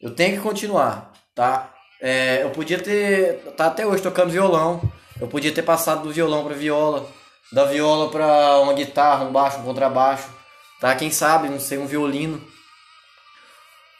Eu 0.00 0.14
tenho 0.14 0.36
que 0.36 0.42
continuar, 0.42 1.10
tá? 1.34 1.74
É, 2.00 2.42
eu 2.42 2.50
podia 2.50 2.78
ter. 2.78 3.38
Tá 3.56 3.66
até 3.66 3.86
hoje 3.86 4.02
tocando 4.02 4.30
violão. 4.30 4.80
Eu 5.18 5.26
podia 5.26 5.52
ter 5.52 5.62
passado 5.62 6.02
do 6.02 6.12
violão 6.12 6.44
pra 6.44 6.54
viola. 6.54 7.08
Da 7.52 7.64
viola 7.64 8.10
pra 8.10 8.60
uma 8.60 8.72
guitarra, 8.74 9.24
um 9.24 9.32
baixo, 9.32 9.58
um 9.58 9.64
contrabaixo. 9.64 10.28
Tá? 10.80 10.94
Quem 10.94 11.10
sabe, 11.10 11.48
não 11.48 11.60
sei, 11.60 11.78
um 11.78 11.86
violino. 11.86 12.42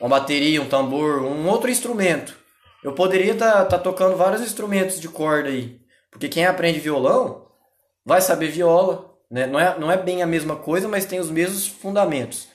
Uma 0.00 0.10
bateria, 0.10 0.60
um 0.60 0.68
tambor, 0.68 1.22
um 1.22 1.48
outro 1.48 1.70
instrumento. 1.70 2.36
Eu 2.82 2.92
poderia 2.92 3.32
estar 3.32 3.52
tá, 3.52 3.64
tá 3.64 3.78
tocando 3.78 4.16
vários 4.16 4.42
instrumentos 4.42 5.00
de 5.00 5.08
corda 5.08 5.48
aí. 5.48 5.80
Porque 6.10 6.28
quem 6.28 6.46
aprende 6.46 6.78
violão 6.78 7.46
vai 8.04 8.20
saber 8.20 8.48
viola, 8.48 9.14
né? 9.30 9.46
não, 9.46 9.58
é, 9.58 9.78
não 9.78 9.90
é 9.90 9.96
bem 9.96 10.22
a 10.22 10.26
mesma 10.26 10.56
coisa, 10.56 10.86
mas 10.86 11.04
tem 11.04 11.18
os 11.18 11.30
mesmos 11.30 11.66
fundamentos. 11.66 12.48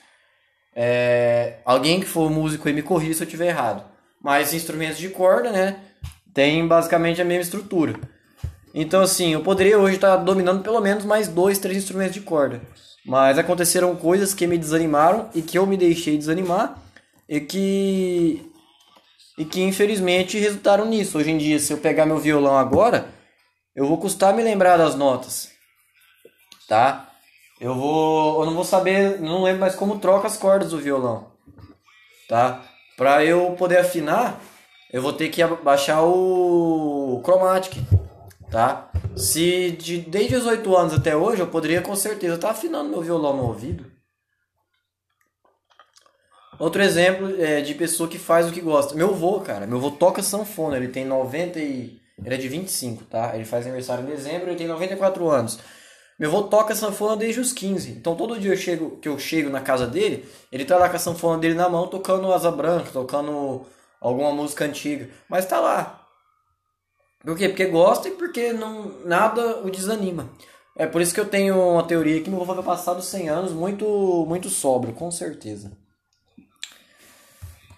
É, 0.73 1.59
alguém 1.65 1.99
que 1.99 2.05
for 2.05 2.29
músico 2.29 2.67
aí 2.67 2.73
me 2.73 2.81
corrija 2.81 3.15
se 3.15 3.23
eu 3.23 3.25
estiver 3.25 3.47
errado. 3.47 3.83
Mas 4.21 4.53
instrumentos 4.53 4.97
de 4.97 5.09
corda, 5.09 5.51
né? 5.51 5.79
Tem 6.33 6.65
basicamente 6.67 7.21
a 7.21 7.25
mesma 7.25 7.43
estrutura. 7.43 7.99
Então, 8.73 9.01
assim, 9.01 9.33
eu 9.33 9.41
poderia 9.41 9.77
hoje 9.77 9.95
estar 9.95 10.15
dominando 10.17 10.63
pelo 10.63 10.79
menos 10.79 11.03
mais 11.03 11.27
dois, 11.27 11.59
três 11.59 11.77
instrumentos 11.77 12.13
de 12.13 12.21
corda. 12.21 12.61
Mas 13.05 13.37
aconteceram 13.37 13.95
coisas 13.95 14.33
que 14.33 14.47
me 14.47 14.57
desanimaram 14.57 15.29
e 15.33 15.41
que 15.41 15.57
eu 15.57 15.65
me 15.65 15.75
deixei 15.75 16.17
desanimar 16.17 16.77
e 17.27 17.39
que 17.39 18.51
e 19.37 19.45
que 19.45 19.61
infelizmente 19.61 20.37
resultaram 20.37 20.85
nisso. 20.85 21.17
Hoje 21.17 21.31
em 21.31 21.37
dia, 21.37 21.57
se 21.57 21.73
eu 21.73 21.77
pegar 21.77 22.05
meu 22.05 22.19
violão 22.19 22.57
agora, 22.57 23.07
eu 23.75 23.87
vou 23.87 23.97
custar 23.97 24.33
me 24.35 24.43
lembrar 24.43 24.77
das 24.77 24.95
notas, 24.95 25.49
tá? 26.67 27.09
Eu 27.59 27.73
vou, 27.75 28.41
eu 28.41 28.45
não 28.45 28.53
vou 28.53 28.63
saber, 28.63 29.19
não 29.19 29.43
lembro 29.43 29.61
mais 29.61 29.75
como 29.75 29.99
troca 29.99 30.27
as 30.27 30.37
cordas 30.37 30.71
do 30.71 30.79
violão, 30.79 31.31
tá? 32.27 32.61
Para 32.97 33.23
eu 33.25 33.55
poder 33.57 33.77
afinar, 33.77 34.39
eu 34.91 35.01
vou 35.01 35.13
ter 35.13 35.29
que 35.29 35.43
baixar 35.63 36.03
o 36.03 37.21
Chromatic, 37.23 37.77
tá? 38.51 38.91
Se 39.15 39.71
de, 39.71 39.99
desde 39.99 40.35
os 40.35 40.45
8 40.45 40.75
anos 40.75 40.93
até 40.93 41.15
hoje 41.15 41.41
eu 41.41 41.47
poderia 41.47 41.81
com 41.81 41.95
certeza 41.95 42.35
estar 42.35 42.49
tá 42.49 42.53
afinando 42.53 42.89
meu 42.89 43.01
violão 43.01 43.35
no 43.35 43.47
ouvido. 43.47 43.89
Outro 46.59 46.83
exemplo 46.83 47.41
é 47.41 47.61
de 47.61 47.73
pessoa 47.73 48.07
que 48.07 48.19
faz 48.19 48.47
o 48.47 48.51
que 48.51 48.61
gosta. 48.61 48.93
Meu 48.93 49.09
avô, 49.09 49.39
cara, 49.39 49.65
meu 49.65 49.77
avô 49.79 49.89
toca 49.89 50.21
sanfona, 50.21 50.77
ele 50.77 50.89
tem 50.89 51.03
90 51.05 51.57
e 51.57 51.99
ele 52.23 52.35
é 52.35 52.37
de 52.37 52.47
25, 52.47 53.05
tá? 53.05 53.31
Ele 53.33 53.45
faz 53.45 53.65
aniversário 53.65 54.03
em 54.03 54.07
dezembro, 54.07 54.49
ele 54.49 54.57
tem 54.57 54.67
94 54.67 55.27
anos. 55.27 55.57
Meu 56.19 56.29
avô 56.29 56.43
toca 56.43 56.75
sanfona 56.75 57.17
desde 57.17 57.39
os 57.39 57.51
15. 57.51 57.93
Então 57.93 58.15
todo 58.15 58.39
dia 58.39 58.51
eu 58.51 58.57
chego, 58.57 58.97
que 58.97 59.09
eu 59.09 59.17
chego 59.17 59.49
na 59.49 59.61
casa 59.61 59.87
dele, 59.87 60.29
ele 60.51 60.63
tá 60.63 60.77
lá 60.77 60.87
com 60.87 60.97
a 60.97 60.99
sanfona 60.99 61.39
dele 61.39 61.55
na 61.55 61.67
mão, 61.67 61.87
tocando 61.87 62.31
Asa 62.31 62.51
Branca, 62.51 62.91
tocando 62.91 63.65
alguma 63.99 64.31
música 64.31 64.65
antiga. 64.65 65.09
Mas 65.27 65.47
tá 65.47 65.59
lá. 65.59 66.00
Por 67.23 67.37
quê? 67.37 67.49
Porque 67.49 67.65
gosta 67.65 68.07
e 68.07 68.11
porque 68.11 68.51
não, 68.51 68.91
nada 69.05 69.59
o 69.63 69.69
desanima. 69.69 70.29
É 70.75 70.87
por 70.87 71.01
isso 71.01 71.13
que 71.13 71.19
eu 71.19 71.27
tenho 71.27 71.59
uma 71.73 71.83
teoria 71.83 72.21
que 72.21 72.29
meu 72.29 72.41
avô 72.41 72.55
vai 72.55 72.63
passar 72.63 72.93
dos 72.93 73.05
100 73.05 73.29
anos 73.29 73.51
muito, 73.51 74.25
muito 74.27 74.49
sóbrio, 74.49 74.93
com 74.93 75.11
certeza. 75.11 75.71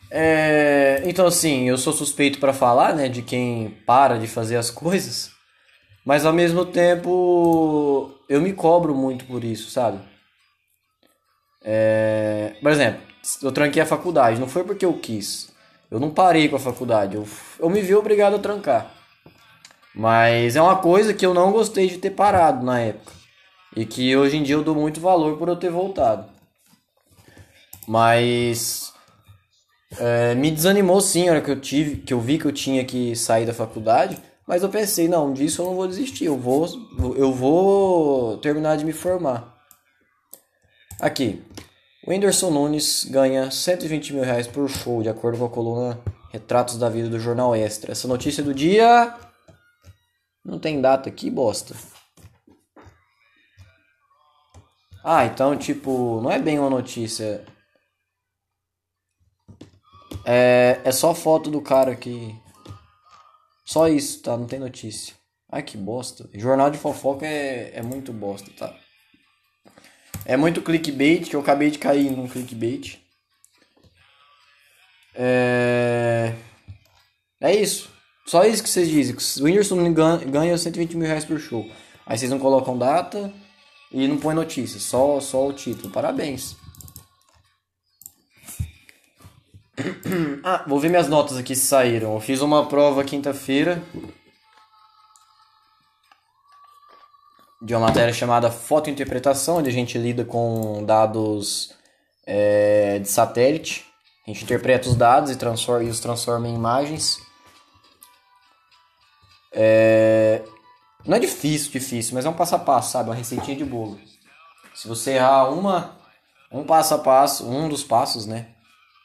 É, 0.09 1.01
então, 1.05 1.25
assim, 1.25 1.67
eu 1.67 1.77
sou 1.77 1.91
suspeito 1.91 2.39
para 2.39 2.53
falar, 2.53 2.93
né, 2.93 3.09
de 3.09 3.23
quem 3.23 3.71
para 3.85 4.19
de 4.19 4.27
fazer 4.27 4.57
as 4.57 4.69
coisas, 4.69 5.31
mas 6.05 6.23
ao 6.23 6.31
mesmo 6.31 6.65
tempo 6.65 8.11
eu 8.29 8.39
me 8.39 8.53
cobro 8.53 8.93
muito 8.93 9.25
por 9.25 9.43
isso, 9.43 9.71
sabe? 9.71 9.99
É, 11.63 12.55
por 12.61 12.71
exemplo, 12.71 13.01
eu 13.41 13.51
tranquei 13.51 13.81
a 13.81 13.87
faculdade, 13.87 14.39
não 14.39 14.47
foi 14.47 14.63
porque 14.63 14.85
eu 14.85 14.93
quis, 14.93 15.51
eu 15.89 15.99
não 15.99 16.11
parei 16.11 16.47
com 16.47 16.57
a 16.57 16.59
faculdade, 16.59 17.15
eu, 17.15 17.27
eu 17.59 17.69
me 17.69 17.81
vi 17.81 17.95
obrigado 17.95 18.35
a 18.35 18.39
trancar. 18.39 19.02
Mas 19.95 20.55
é 20.55 20.61
uma 20.61 20.77
coisa 20.77 21.13
que 21.13 21.25
eu 21.25 21.33
não 21.33 21.51
gostei 21.51 21.87
de 21.87 21.97
ter 21.97 22.11
parado 22.11 22.65
na 22.65 22.79
época. 22.79 23.11
E 23.75 23.85
que 23.85 24.15
hoje 24.15 24.37
em 24.37 24.43
dia 24.43 24.55
eu 24.55 24.63
dou 24.63 24.75
muito 24.75 24.99
valor 24.99 25.37
por 25.37 25.47
eu 25.47 25.55
ter 25.55 25.69
voltado. 25.69 26.29
Mas 27.87 28.93
é, 29.99 30.33
me 30.35 30.49
desanimou 30.49 31.01
sim 31.01 31.27
a 31.27 31.33
hora 31.33 31.41
que 31.41 31.51
eu 31.51 31.59
tive, 31.59 31.97
que 31.97 32.13
eu 32.13 32.19
vi 32.19 32.37
que 32.37 32.45
eu 32.45 32.51
tinha 32.51 32.83
que 32.85 33.15
sair 33.15 33.45
da 33.45 33.53
faculdade, 33.53 34.17
mas 34.47 34.63
eu 34.63 34.69
pensei, 34.69 35.07
não, 35.07 35.33
disso 35.33 35.61
eu 35.61 35.65
não 35.67 35.75
vou 35.75 35.87
desistir, 35.87 36.25
eu 36.25 36.37
vou, 36.37 36.67
eu 37.15 37.31
vou 37.31 38.37
terminar 38.37 38.77
de 38.77 38.85
me 38.85 38.93
formar. 38.93 39.53
Aqui, 40.99 41.43
o 42.05 42.11
Whindersson 42.11 42.49
Nunes 42.49 43.05
ganha 43.09 43.51
120 43.51 44.13
mil 44.13 44.23
reais 44.23 44.47
por 44.47 44.69
show, 44.69 45.01
de 45.01 45.09
acordo 45.09 45.39
com 45.39 45.45
a 45.45 45.49
coluna 45.49 45.99
Retratos 46.31 46.77
da 46.77 46.89
Vida 46.89 47.09
do 47.09 47.19
Jornal 47.19 47.55
Extra. 47.55 47.91
Essa 47.91 48.07
notícia 48.07 48.41
é 48.41 48.43
do 48.43 48.53
dia 48.53 49.13
Não 50.43 50.59
tem 50.59 50.81
data 50.81 51.09
aqui, 51.09 51.29
bosta. 51.29 51.75
Ah, 55.03 55.25
então, 55.25 55.57
tipo, 55.57 56.21
não 56.21 56.31
é 56.31 56.39
bem 56.39 56.59
uma 56.59 56.69
notícia. 56.69 57.45
É, 60.25 60.81
é 60.83 60.91
só 60.91 61.13
foto 61.13 61.49
do 61.49 61.61
cara 61.61 61.91
aqui. 61.91 62.35
Só 63.65 63.87
isso, 63.87 64.21
tá? 64.21 64.37
Não 64.37 64.47
tem 64.47 64.59
notícia. 64.59 65.15
Ai, 65.51 65.61
que 65.63 65.77
bosta. 65.77 66.29
Jornal 66.33 66.71
de 66.71 66.77
fofoca 66.77 67.25
é, 67.25 67.77
é 67.77 67.81
muito 67.81 68.11
bosta, 68.11 68.49
tá? 68.57 68.75
É 70.25 70.37
muito 70.37 70.61
clickbait, 70.61 71.29
que 71.29 71.35
eu 71.35 71.41
acabei 71.41 71.69
de 71.69 71.79
cair 71.79 72.11
num 72.11 72.27
clickbait. 72.27 72.99
É... 75.13 76.33
É 77.41 77.53
isso. 77.53 77.92
Só 78.25 78.43
isso 78.45 78.63
que 78.63 78.69
vocês 78.69 78.89
dizem. 78.89 79.15
O 79.41 79.45
Whindersson 79.45 79.93
ganha 79.93 80.57
120 80.57 80.97
mil 80.97 81.07
reais 81.07 81.25
por 81.25 81.39
show. 81.39 81.65
Aí 82.05 82.17
vocês 82.17 82.31
não 82.31 82.39
colocam 82.39 82.77
data 82.77 83.31
e 83.91 84.07
não 84.07 84.17
põe 84.17 84.33
notícia. 84.33 84.79
Só, 84.79 85.19
só 85.19 85.47
o 85.47 85.53
título. 85.53 85.91
Parabéns. 85.91 86.55
Ah, 90.43 90.63
vou 90.67 90.79
ver 90.79 90.89
minhas 90.89 91.07
notas 91.07 91.37
aqui 91.37 91.55
se 91.55 91.65
saíram. 91.65 92.13
Eu 92.13 92.19
fiz 92.19 92.41
uma 92.41 92.67
prova 92.67 93.03
quinta-feira 93.03 93.81
de 97.61 97.73
uma 97.73 97.87
matéria 97.87 98.13
chamada 98.13 98.51
Fotointerpretação, 98.51 99.57
onde 99.57 99.69
a 99.69 99.73
gente 99.73 99.97
lida 99.97 100.25
com 100.25 100.83
dados 100.85 101.73
é, 102.27 102.99
de 102.99 103.07
satélite. 103.07 103.85
A 104.27 104.31
gente 104.31 104.43
interpreta 104.43 104.89
os 104.89 104.95
dados 104.95 105.31
e, 105.31 105.37
transforma, 105.37 105.85
e 105.85 105.89
os 105.89 105.99
transforma 105.99 106.47
em 106.47 106.55
imagens. 106.55 107.19
É... 109.53 110.43
Não 111.05 111.17
é 111.17 111.19
difícil, 111.19 111.71
difícil, 111.71 112.15
mas 112.15 112.25
é 112.25 112.29
um 112.29 112.33
passo 112.33 112.55
a 112.55 112.59
passo, 112.59 112.91
sabe? 112.91 113.09
Uma 113.09 113.15
receitinha 113.15 113.57
de 113.57 113.65
bolo. 113.65 113.99
Se 114.73 114.87
você 114.87 115.11
errar 115.11 115.49
uma, 115.49 115.97
um 116.51 116.63
passo 116.63 116.95
a 116.95 116.97
passo, 116.97 117.47
um 117.47 117.69
dos 117.69 117.83
passos, 117.83 118.25
né? 118.25 118.47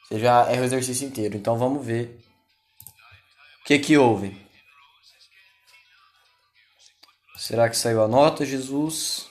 Você 0.07 0.19
já 0.19 0.49
erra 0.49 0.61
o 0.61 0.65
exercício 0.65 1.07
inteiro. 1.07 1.37
Então 1.37 1.57
vamos 1.57 1.85
ver 1.85 2.19
o 3.61 3.65
que 3.65 3.77
que 3.77 3.97
houve. 3.97 4.35
Será 7.37 7.69
que 7.69 7.77
saiu 7.77 8.03
a 8.03 8.07
nota, 8.07 8.45
Jesus? 8.45 9.28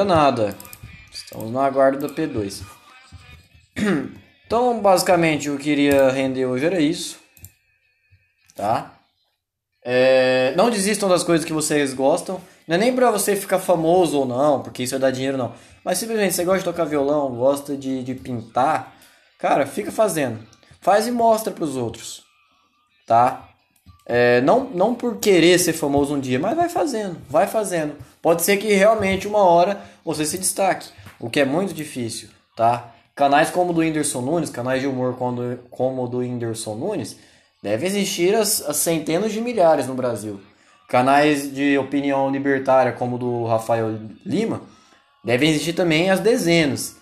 Ainda 0.00 0.14
nada. 0.14 0.56
Estamos 1.12 1.50
no 1.50 1.60
aguardo 1.60 1.98
da 1.98 2.08
P2. 2.08 2.62
Então, 4.46 4.80
basicamente, 4.80 5.48
o 5.48 5.52
que 5.52 5.58
eu 5.58 5.62
queria 5.62 6.10
render 6.10 6.46
hoje 6.46 6.64
era 6.64 6.80
isso. 6.80 7.20
Tá? 8.56 8.98
É, 9.84 10.52
não 10.56 10.70
desistam 10.70 11.08
das 11.08 11.22
coisas 11.22 11.44
que 11.44 11.52
vocês 11.52 11.94
gostam. 11.94 12.40
Não 12.66 12.76
é 12.76 12.78
nem 12.78 12.92
pra 12.92 13.10
você 13.10 13.36
ficar 13.36 13.58
famoso 13.58 14.18
ou 14.18 14.26
não, 14.26 14.62
porque 14.62 14.82
isso 14.82 14.90
vai 14.92 15.00
dar 15.00 15.10
dinheiro, 15.12 15.36
não. 15.36 15.52
Mas 15.84 15.98
simplesmente 15.98 16.34
você 16.34 16.44
gosta 16.44 16.58
de 16.60 16.64
tocar 16.64 16.84
violão, 16.84 17.36
gosta 17.36 17.76
de, 17.76 18.02
de 18.02 18.14
pintar. 18.14 18.92
Cara, 19.38 19.66
fica 19.66 19.92
fazendo. 19.92 20.44
Faz 20.80 21.06
e 21.06 21.12
mostra 21.12 21.52
pros 21.52 21.76
outros. 21.76 22.24
Tá? 23.06 23.49
É, 24.06 24.40
não, 24.40 24.64
não 24.64 24.94
por 24.94 25.18
querer 25.18 25.58
ser 25.58 25.72
famoso 25.72 26.14
um 26.14 26.20
dia, 26.20 26.38
mas 26.38 26.56
vai 26.56 26.68
fazendo, 26.68 27.16
vai 27.28 27.46
fazendo. 27.46 27.94
Pode 28.20 28.42
ser 28.42 28.56
que 28.56 28.72
realmente 28.72 29.28
uma 29.28 29.38
hora 29.38 29.80
você 30.04 30.24
se 30.24 30.38
destaque, 30.38 30.88
o 31.18 31.30
que 31.30 31.40
é 31.40 31.44
muito 31.44 31.72
difícil, 31.72 32.28
tá? 32.56 32.92
Canais 33.14 33.50
como 33.50 33.70
o 33.70 33.74
do 33.74 33.80
Whindersson 33.80 34.22
Nunes, 34.22 34.50
canais 34.50 34.80
de 34.80 34.86
humor 34.86 35.14
como, 35.70 36.04
o 36.04 36.08
do 36.08 36.18
Whindersson 36.18 36.74
Nunes, 36.74 37.16
deve 37.62 37.86
existir 37.86 38.34
as, 38.34 38.62
as, 38.62 38.78
centenas 38.78 39.32
de 39.32 39.40
milhares 39.40 39.86
no 39.86 39.94
Brasil. 39.94 40.40
Canais 40.88 41.54
de 41.54 41.76
opinião 41.76 42.30
libertária 42.30 42.92
como 42.92 43.16
o 43.16 43.18
do 43.18 43.44
Rafael 43.44 43.98
Lima, 44.24 44.62
devem 45.22 45.50
existir 45.50 45.74
também 45.74 46.10
as 46.10 46.20
dezenas. 46.20 46.96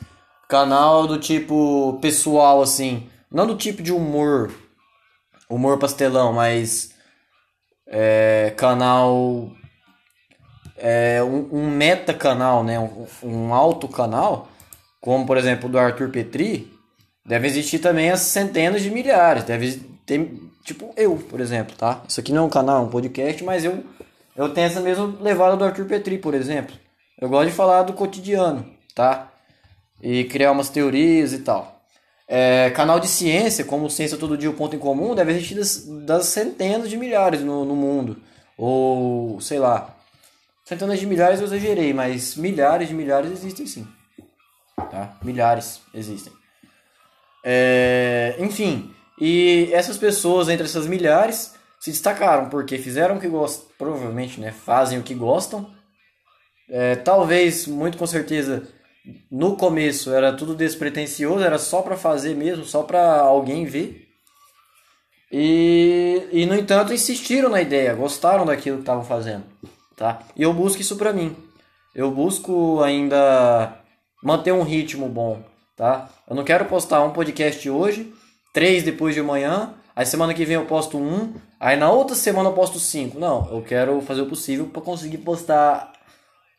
Canal 0.49 1.07
do 1.07 1.19
tipo 1.19 1.99
pessoal, 2.03 2.61
assim, 2.61 3.09
não 3.31 3.47
do 3.47 3.55
tipo 3.55 3.83
de 3.83 3.93
humor, 3.93 4.51
humor 5.49 5.79
pastelão, 5.79 6.33
mas 6.33 6.95
é, 7.87 8.53
canal 8.57 9.51
é, 10.77 11.23
um, 11.23 11.49
um 11.53 11.71
meta 11.71 12.13
canal, 12.15 12.63
né, 12.63 12.79
um, 12.79 13.07
um 13.23 13.55
alto 13.55 13.89
canal 13.89 14.49
como 15.01 15.27
por 15.27 15.37
exemplo 15.37 15.69
do 15.69 15.79
Arthur 15.79 16.11
Petri, 16.11 16.73
deve 17.25 17.47
existir 17.47 17.79
também 17.79 18.11
as 18.11 18.21
centenas 18.21 18.83
de 18.83 18.91
milhares. 18.91 19.45
Deve 19.45 19.77
ter, 20.05 20.33
tipo 20.65 20.93
eu, 20.97 21.17
por 21.17 21.41
exemplo, 21.41 21.75
tá? 21.77 22.03
Isso 22.09 22.21
aqui 22.21 22.33
não 22.33 22.43
é 22.43 22.47
um 22.47 22.51
canal, 22.51 22.83
é 22.83 22.87
um 22.87 22.91
podcast, 22.91 23.43
mas 23.45 23.65
eu, 23.65 23.85
eu 24.37 24.49
tenho 24.51 24.67
essa 24.67 24.81
mesma 24.81 25.15
levada 25.21 25.57
do 25.57 25.65
Arthur 25.65 25.87
Petri, 25.87 26.19
por 26.19 26.35
exemplo. 26.35 26.75
Eu 27.21 27.29
gosto 27.29 27.51
de 27.51 27.57
falar 27.57 27.83
do 27.83 27.93
cotidiano, 27.93 28.67
tá? 28.95 29.33
E 30.03 30.25
criar 30.25 30.53
umas 30.53 30.69
teorias 30.69 31.33
e 31.33 31.39
tal. 31.39 31.78
É, 32.29 32.71
canal 32.71 33.01
de 33.01 33.09
ciência, 33.09 33.65
como 33.65 33.89
Ciência 33.89 34.19
Todo 34.19 34.37
Dia, 34.37 34.51
o 34.51 34.55
Ponto 34.55 34.77
em 34.77 34.79
Comum, 34.79 35.15
deve 35.15 35.33
existir 35.33 35.55
das, 35.55 35.85
das 36.05 36.27
centenas 36.27 36.91
de 36.91 36.97
milhares 36.97 37.41
no, 37.41 37.65
no 37.65 37.75
mundo. 37.75 38.19
Ou, 38.57 39.41
sei 39.41 39.59
lá, 39.59 39.97
centenas 40.65 41.01
de 41.01 41.07
milhares 41.07 41.41
eu 41.41 41.47
exagerei, 41.47 41.93
mas 41.95 42.37
milhares 42.37 42.89
de 42.89 42.95
milhares 42.95 43.31
existem 43.31 43.67
sim 43.67 43.87
tá? 44.87 45.17
Milhares 45.23 45.81
existem. 45.95 46.33
É, 47.45 48.37
enfim, 48.39 48.93
e 49.21 49.71
essas 49.73 49.97
pessoas 49.97 50.49
entre 50.49 50.67
essas 50.67 50.87
milhares 50.87 51.55
se 51.79 51.91
destacaram 51.91 52.49
porque 52.49 52.79
fizeram 52.79 53.17
o 53.17 53.21
que 53.21 53.29
gostam, 53.29 53.69
provavelmente, 53.79 54.41
né? 54.41 54.53
Fazem 54.53 54.99
o 54.99 55.03
que 55.03 55.15
gostam. 55.15 55.71
É, 56.69 56.97
talvez, 56.97 57.67
muito 57.67 57.97
com 57.97 58.07
certeza, 58.07 58.69
no 59.31 59.57
começo 59.57 60.13
era 60.13 60.33
tudo 60.33 60.55
despretensioso, 60.55 61.45
era 61.45 61.59
só 61.59 61.83
para 61.83 61.97
fazer 61.97 62.35
mesmo, 62.35 62.65
só 62.65 62.83
para 62.83 63.21
alguém 63.21 63.65
ver. 63.65 64.09
E, 65.31 66.27
e 66.33 66.47
no 66.47 66.55
entanto 66.55 66.93
insistiram 66.93 67.51
na 67.51 67.61
ideia, 67.61 67.95
gostaram 67.95 68.47
daquilo 68.47 68.79
que 68.79 68.83
estavam 68.83 69.05
fazendo, 69.05 69.45
tá? 69.95 70.21
E 70.35 70.43
eu 70.43 70.55
busco 70.55 70.81
isso 70.81 70.97
para 70.97 71.13
mim. 71.13 71.37
Eu 71.95 72.11
busco 72.11 72.83
ainda 72.83 73.75
manter 74.23 74.53
um 74.53 74.63
ritmo 74.63 75.09
bom, 75.09 75.43
tá? 75.77 76.09
Eu 76.29 76.35
não 76.35 76.45
quero 76.45 76.65
postar 76.65 77.03
um 77.03 77.13
podcast 77.13 77.69
hoje, 77.69 78.13
três 78.55 78.83
depois 78.83 79.15
de 79.15 79.21
amanhã, 79.21 79.75
aí 79.95 80.07
semana 80.07 80.33
que 80.33 80.45
vem 80.45 80.57
eu 80.57 80.65
posto 80.65 80.97
um, 80.97 81.35
aí 81.61 81.77
na 81.77 81.91
outra 81.91 82.17
semana 82.17 82.49
eu 82.49 82.55
posto 82.55 82.79
cinco. 82.79 83.19
Não, 83.19 83.51
eu 83.53 83.63
quero 83.63 84.01
fazer 84.01 84.23
o 84.23 84.27
possível 84.27 84.67
para 84.67 84.81
conseguir 84.81 85.19
postar 85.19 85.93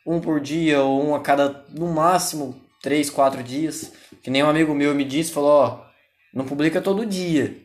um 0.09 0.19
por 0.19 0.39
dia 0.39 0.81
ou 0.81 1.05
um 1.05 1.13
a 1.13 1.19
cada, 1.19 1.63
no 1.69 1.87
máximo, 1.87 2.59
três, 2.81 3.11
quatro 3.11 3.43
dias. 3.43 3.91
Que 4.23 4.31
nem 4.31 4.43
um 4.43 4.49
amigo 4.49 4.73
meu 4.73 4.95
me 4.95 5.05
disse, 5.05 5.31
falou, 5.31 5.51
ó, 5.51 5.85
não 6.33 6.45
publica 6.45 6.81
todo 6.81 7.05
dia, 7.05 7.55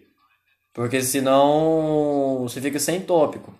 porque 0.74 1.00
senão 1.00 2.40
você 2.42 2.60
fica 2.60 2.78
sem 2.78 3.00
tópico. 3.00 3.54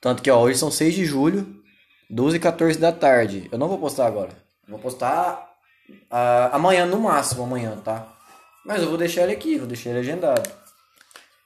Tanto 0.00 0.22
que, 0.22 0.30
ó, 0.30 0.40
hoje 0.40 0.58
são 0.58 0.70
6 0.70 0.94
de 0.94 1.04
julho, 1.04 1.62
12 2.08 2.36
e 2.36 2.40
14 2.40 2.78
da 2.78 2.90
tarde. 2.90 3.48
Eu 3.52 3.58
não 3.58 3.68
vou 3.68 3.78
postar 3.78 4.06
agora. 4.06 4.30
Vou 4.66 4.78
postar 4.78 5.50
uh, 5.90 6.52
amanhã, 6.52 6.86
no 6.86 7.00
máximo 7.00 7.42
amanhã, 7.42 7.76
tá? 7.84 8.14
Mas 8.64 8.82
eu 8.82 8.88
vou 8.88 8.96
deixar 8.96 9.24
ele 9.24 9.32
aqui, 9.32 9.58
vou 9.58 9.66
deixar 9.66 9.90
ele 9.90 9.98
agendado. 9.98 10.48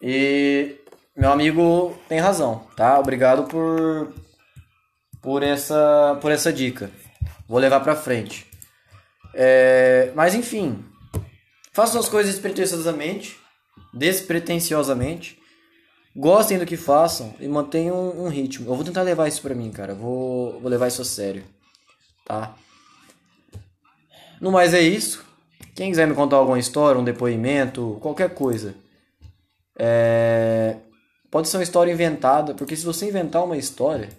E 0.01 0.77
meu 1.17 1.33
amigo 1.33 1.97
tem 2.09 2.19
razão, 2.19 2.67
tá? 2.77 2.99
Obrigado 2.99 3.45
por 3.45 4.13
por 5.23 5.43
essa 5.43 6.19
por 6.21 6.31
essa 6.31 6.53
dica. 6.53 6.91
Vou 7.49 7.59
levar 7.59 7.81
pra 7.81 7.97
frente. 7.97 8.47
É, 9.35 10.13
mas 10.15 10.35
enfim, 10.35 10.85
façam 11.73 12.01
as 12.01 12.09
coisas 12.09 12.33
despretensiosamente, 12.33 13.39
despretensiosamente. 13.95 15.41
Gostem 16.15 16.59
do 16.59 16.67
que 16.67 16.77
façam 16.77 17.35
e 17.41 17.49
mantenham 17.49 17.97
um, 17.97 18.25
um 18.25 18.29
ritmo. 18.29 18.69
Eu 18.69 18.75
vou 18.75 18.85
tentar 18.85 19.01
levar 19.01 19.29
isso 19.29 19.41
pra 19.41 19.55
mim, 19.55 19.71
cara. 19.71 19.95
Vou, 19.95 20.61
vou 20.61 20.71
levar 20.71 20.89
isso 20.89 21.01
a 21.01 21.07
sério, 21.07 21.43
tá? 22.27 22.55
No 24.39 24.53
mais 24.53 24.75
é 24.75 24.81
isso. 24.81 25.25
Quem 25.75 25.89
quiser 25.89 26.07
me 26.07 26.15
contar 26.15 26.37
alguma 26.37 26.59
história, 26.59 27.01
um 27.01 27.05
depoimento, 27.05 27.97
qualquer 28.03 28.35
coisa. 28.35 28.75
É... 29.79 30.77
Pode 31.31 31.49
ser 31.49 31.57
uma 31.57 31.63
história 31.63 31.91
inventada, 31.91 32.53
porque 32.53 32.77
se 32.77 32.85
você 32.85 33.09
inventar 33.09 33.43
uma 33.43 33.57
história. 33.57 34.11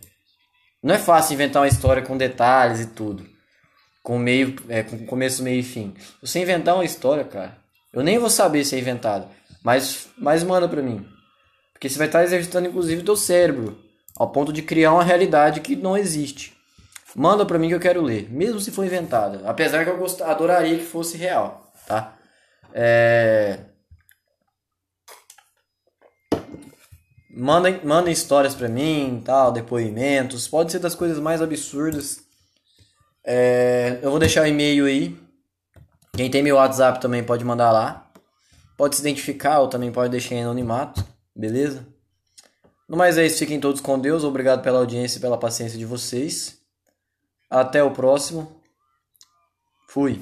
Não 0.84 0.94
é 0.94 1.00
fácil 1.00 1.34
inventar 1.34 1.62
uma 1.62 1.68
história 1.68 2.04
com 2.04 2.18
detalhes 2.18 2.82
e 2.82 2.88
tudo. 2.88 3.26
com 4.04 4.20
meio, 4.20 4.56
é, 4.68 4.84
com 4.84 5.06
começo, 5.06 5.42
meio 5.42 5.62
e 5.62 5.64
fim. 5.64 5.94
Você 6.22 6.40
inventar 6.42 6.76
uma 6.76 6.84
história, 6.84 7.24
cara, 7.24 7.58
eu 7.94 8.04
nem 8.04 8.20
vou 8.20 8.30
saber 8.30 8.66
se 8.66 8.76
é 8.76 8.80
inventado, 8.80 9.28
mas, 9.64 10.10
mas 10.18 10.44
manda 10.44 10.68
pra 10.68 10.82
mim. 10.82 11.08
Porque 11.72 11.88
você 11.88 11.98
vai 11.98 12.08
estar 12.08 12.24
exercitando, 12.24 12.68
inclusive, 12.68 13.02
o 13.02 13.06
teu 13.06 13.16
cérebro, 13.16 13.80
ao 14.18 14.30
ponto 14.30 14.52
de 14.52 14.62
criar 14.62 14.94
uma 14.94 15.04
realidade 15.04 15.62
que 15.62 15.76
não 15.76 15.98
existe. 15.98 16.54
Manda 17.16 17.46
pra 17.46 17.58
mim 17.60 17.70
que 17.70 17.76
eu 17.76 17.80
quero 17.80 18.02
ler, 18.02 18.30
mesmo 18.30 18.60
se 18.60 18.72
for 18.72 18.86
inventada. 18.86 19.48
Apesar 19.48 19.86
que 19.86 19.90
eu 19.90 19.98
gost... 19.98 20.22
adoraria 20.22 20.78
que 20.78 20.84
fosse 20.84 21.16
real, 21.16 21.72
tá? 21.88 22.16
É... 22.74 23.60
Mandem, 27.36 27.84
mandem 27.84 28.14
histórias 28.14 28.54
pra 28.54 28.70
mim, 28.70 29.22
tal, 29.26 29.52
depoimentos. 29.52 30.48
Pode 30.48 30.72
ser 30.72 30.80
das 30.80 30.94
coisas 30.94 31.18
mais 31.18 31.42
absurdas. 31.42 32.22
É... 33.26 34.00
Eu 34.02 34.12
vou 34.12 34.20
deixar 34.20 34.44
o 34.44 34.48
e-mail 34.48 34.86
aí. 34.86 35.18
Quem 36.16 36.30
tem 36.30 36.44
meu 36.44 36.58
WhatsApp 36.58 37.02
também 37.02 37.24
pode 37.24 37.44
mandar 37.44 37.72
lá. 37.72 38.12
Pode 38.78 38.96
se 38.96 39.02
identificar 39.02 39.60
ou 39.60 39.68
também 39.68 39.92
pode 39.92 40.12
deixar 40.12 40.36
em 40.36 40.44
anonimato, 40.44 41.04
beleza? 41.36 41.88
No 42.88 42.98
mais 42.98 43.18
é 43.18 43.26
isso, 43.26 43.40
fiquem 43.40 43.60
todos 43.60 43.82
com 43.82 43.98
Deus. 43.98 44.24
Obrigado 44.24 44.62
pela 44.62 44.80
audiência 44.80 45.18
e 45.18 45.22
pela 45.22 45.38
paciência 45.38 45.80
de 45.80 45.86
vocês. 45.86 46.60
Até 47.50 47.84
o 47.84 47.92
próximo. 47.92 48.62
Fui. 49.90 50.22